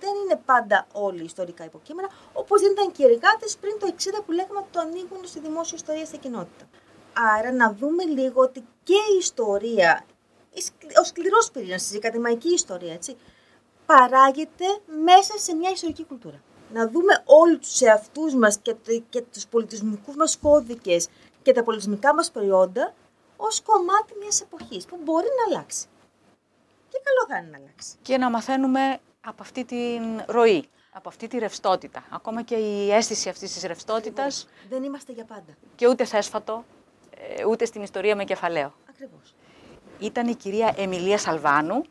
Δεν 0.00 0.10
είναι 0.22 0.40
πάντα 0.44 0.86
όλοι 0.92 1.24
ιστορικά 1.24 1.64
υποκείμενα, 1.64 2.08
όπως 2.32 2.60
δεν 2.60 2.70
ήταν 2.70 2.92
και 2.92 3.02
οι 3.02 3.06
εργάτες 3.12 3.56
πριν 3.56 3.78
το 3.78 3.86
60 3.98 4.22
που 4.26 4.32
λέγαμε 4.32 4.58
ότι 4.58 4.68
το 4.70 4.80
ανοίγουν 4.80 5.20
στη 5.24 5.40
δημόσια 5.40 5.76
ιστορία 5.76 6.04
στην 6.04 6.20
κοινότητα. 6.20 6.64
Άρα 7.36 7.52
να 7.52 7.72
δούμε 7.72 8.04
λίγο 8.04 8.42
ότι 8.42 8.64
και 8.82 9.00
η 9.14 9.16
ιστορία 9.18 10.04
ο 11.00 11.04
σκληρός 11.04 11.50
πυρήνας 11.50 11.92
η 11.92 11.96
ακαδημαϊκή 11.96 12.52
ιστορία, 12.52 12.92
έτσι, 12.92 13.16
παράγεται 13.86 14.64
μέσα 15.04 15.38
σε 15.38 15.54
μια 15.54 15.70
ιστορική 15.70 16.04
κουλτούρα. 16.04 16.42
Να 16.72 16.88
δούμε 16.88 17.22
όλους 17.24 17.58
τους 17.58 17.80
εαυτούς 17.80 18.34
μας 18.34 18.58
και, 18.58 18.74
και 19.08 19.20
τους 19.20 19.46
πολιτισμικούς 19.46 20.16
μας 20.16 20.38
κώδικες 20.38 21.08
και 21.42 21.52
τα 21.52 21.62
πολιτισμικά 21.62 22.14
μας 22.14 22.30
προϊόντα 22.30 22.94
ως 23.36 23.62
κομμάτι 23.62 24.14
μιας 24.20 24.40
εποχής 24.40 24.84
που 24.84 24.98
μπορεί 25.04 25.26
να 25.26 25.54
αλλάξει. 25.54 25.86
Και 26.88 27.00
καλό 27.04 27.26
θα 27.28 27.36
είναι 27.36 27.50
να 27.50 27.56
αλλάξει. 27.56 27.96
Και 28.02 28.18
να 28.18 28.30
μαθαίνουμε 28.30 28.98
από 29.20 29.42
αυτή 29.42 29.64
την 29.64 30.02
ροή, 30.26 30.68
από 30.92 31.08
αυτή 31.08 31.26
τη 31.26 31.38
ρευστότητα. 31.38 32.04
Ακόμα 32.10 32.42
και 32.42 32.54
η 32.54 32.92
αίσθηση 32.92 33.28
αυτής 33.28 33.52
της 33.52 33.62
ρευστότητας. 33.62 34.48
Δεν 34.68 34.82
είμαστε 34.82 35.12
για 35.12 35.24
πάντα. 35.24 35.56
Και 35.74 35.88
ούτε 35.88 36.04
θέσφατο, 36.04 36.64
ε, 37.38 37.44
ούτε 37.44 37.64
στην 37.64 37.82
ιστορία 37.82 38.16
με 38.16 38.24
κεφαλαίο. 38.24 38.74
Ακριβώς 38.88 39.34
ήταν 40.00 40.28
η 40.28 40.34
κυρία 40.34 40.74
Εμιλία 40.76 41.18
Σαλβάνου, 41.18 41.82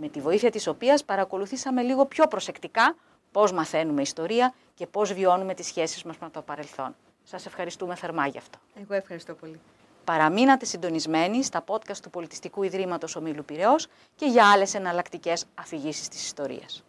με 0.00 0.08
τη 0.08 0.20
βοήθεια 0.20 0.50
της 0.50 0.66
οποίας 0.66 1.04
παρακολουθήσαμε 1.04 1.82
λίγο 1.82 2.06
πιο 2.06 2.26
προσεκτικά 2.26 2.96
πώς 3.32 3.52
μαθαίνουμε 3.52 4.02
ιστορία 4.02 4.54
και 4.74 4.86
πώς 4.86 5.12
βιώνουμε 5.12 5.54
τις 5.54 5.66
σχέσεις 5.66 6.02
μας 6.02 6.18
με 6.18 6.30
το 6.30 6.42
παρελθόν. 6.42 6.94
Σας 7.24 7.46
ευχαριστούμε 7.46 7.94
θερμά 7.94 8.26
γι' 8.26 8.38
αυτό. 8.38 8.58
Εγώ 8.80 8.94
ευχαριστώ 8.94 9.34
πολύ. 9.34 9.60
Παραμείνατε 10.04 10.64
συντονισμένοι 10.64 11.42
στα 11.42 11.64
podcast 11.66 11.98
του 12.02 12.10
Πολιτιστικού 12.10 12.62
Ιδρύματος 12.62 13.16
Ομίλου 13.16 13.44
Πυραιός 13.44 13.86
και 14.14 14.26
για 14.26 14.50
άλλες 14.50 14.74
εναλλακτικές 14.74 15.44
αφηγήσεις 15.54 16.08
της 16.08 16.24
ιστορίας. 16.24 16.84